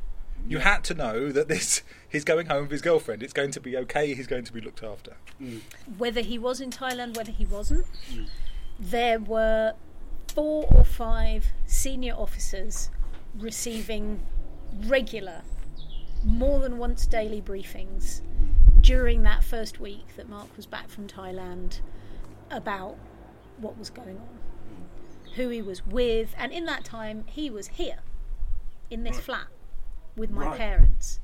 [0.49, 3.23] You had to know that this he's going home with his girlfriend.
[3.23, 4.15] It's going to be okay.
[4.15, 5.17] He's going to be looked after.
[5.41, 5.61] Mm.
[5.99, 8.29] whether he was in Thailand, whether he wasn't, mm.
[8.79, 9.73] there were
[10.29, 12.91] four or five senior officers
[13.37, 14.25] receiving
[14.85, 15.43] regular,
[16.25, 18.21] more than once daily briefings
[18.83, 21.81] during that first week that Mark was back from Thailand
[22.51, 22.97] about
[23.59, 24.39] what was going on,
[25.37, 28.01] who he was with, and in that time he was here
[28.91, 29.25] in this Right.
[29.25, 29.47] flat
[30.17, 30.59] with my Right.
[30.59, 31.21] parents.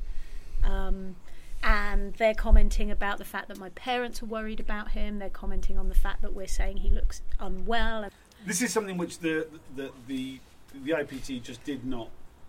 [0.63, 1.17] Um,
[1.63, 5.19] and they're commenting about the fact that my parents are worried about him.
[5.19, 8.09] They're commenting on the fact that we're saying he looks unwell.
[8.47, 10.41] This is something which the the the,
[10.73, 12.09] the IPT just did not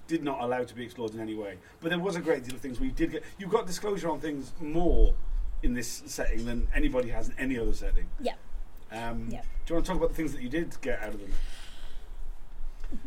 [0.10, 1.57] did not allow to be explored in any way.
[1.80, 3.24] But there was a great deal of things we did get.
[3.38, 5.14] You got disclosure on things more
[5.62, 8.07] in this setting than anybody has in any other setting.
[8.20, 8.34] Yeah.
[8.91, 9.41] Um, Yeah.
[9.66, 11.32] Do you want to talk about the things that you did get out of them?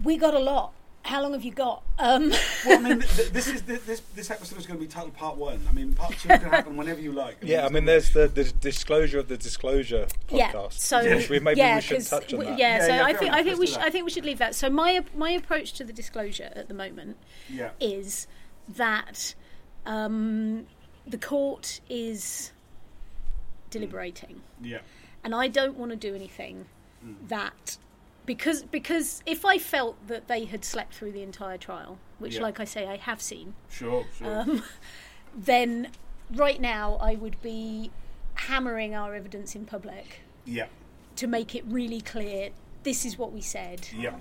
[0.04, 0.72] We got a lot.
[1.04, 1.82] How long have you got?
[1.98, 2.30] Um,
[2.64, 4.90] Well, I mean, th- th- this is th- this this episode is going to be
[4.90, 5.60] titled Part One.
[5.68, 7.38] I mean, Part Two can happen whenever you like.
[7.42, 10.36] Yeah, I mean, there's the, the disclosure of the disclosure podcast.
[10.38, 10.52] yeah.
[10.52, 10.72] podcast.
[10.74, 12.58] So which we, maybe yeah, we should 'cause touch on w- that.
[12.58, 13.78] Yeah, Yeah, so yeah, I think I think we should.
[13.78, 14.54] I think we should leave that.
[14.54, 17.16] So my my approach to the disclosure at the moment
[17.50, 18.28] yeah, is
[18.68, 19.34] that
[19.84, 20.66] um,
[21.06, 22.52] the court is
[23.70, 24.78] deliberating, yeah,
[25.24, 26.66] and I don't want to do anything
[27.04, 27.16] Mm.
[27.28, 27.78] that
[28.26, 32.42] because because if I felt that they had slept through the entire trial, which, Yeah.
[32.42, 34.40] like I say, I have seen, sure, sure.
[34.40, 34.62] um,
[35.36, 35.88] then
[36.34, 37.90] right now I would be
[38.34, 40.66] hammering our evidence in public yeah,
[41.16, 42.50] to make it really clear
[42.82, 43.88] this is what we said.
[43.96, 44.14] yeah,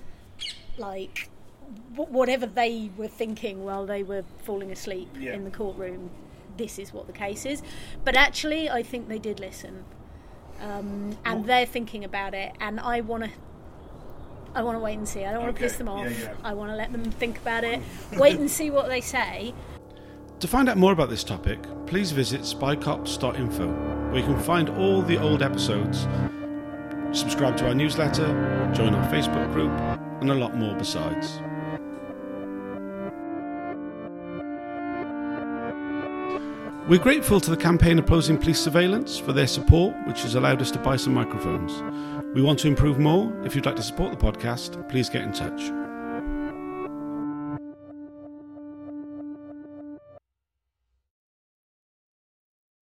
[0.78, 1.28] Like,
[1.96, 5.32] wh- whatever they were thinking while they were falling asleep Yeah.
[5.34, 6.10] in the courtroom,
[6.56, 7.62] this is what the case is.
[8.04, 9.84] But actually, I think they did listen.
[10.60, 13.30] Um, and they're thinking about it, and I want to.
[14.54, 15.24] I want to wait and see.
[15.24, 16.10] I don't want to Okay, piss them off.
[16.10, 16.34] yeah, yeah.
[16.44, 17.80] I want to let them think about it.
[18.12, 19.54] wait and see what they say.
[20.40, 23.68] To find out more about this topic, please visit spycops.info,
[24.10, 26.06] where you can find all the old episodes,
[27.12, 28.26] subscribe to our newsletter,
[28.74, 29.70] join our Facebook group,
[30.20, 31.38] and a lot more besides.
[36.88, 40.70] We're grateful to the campaign opposing police surveillance for their support, which has allowed us
[40.72, 41.72] to buy some microphones.
[42.34, 43.30] We want to improve more.
[43.44, 45.81] If you'd like to support the podcast, please get in touch.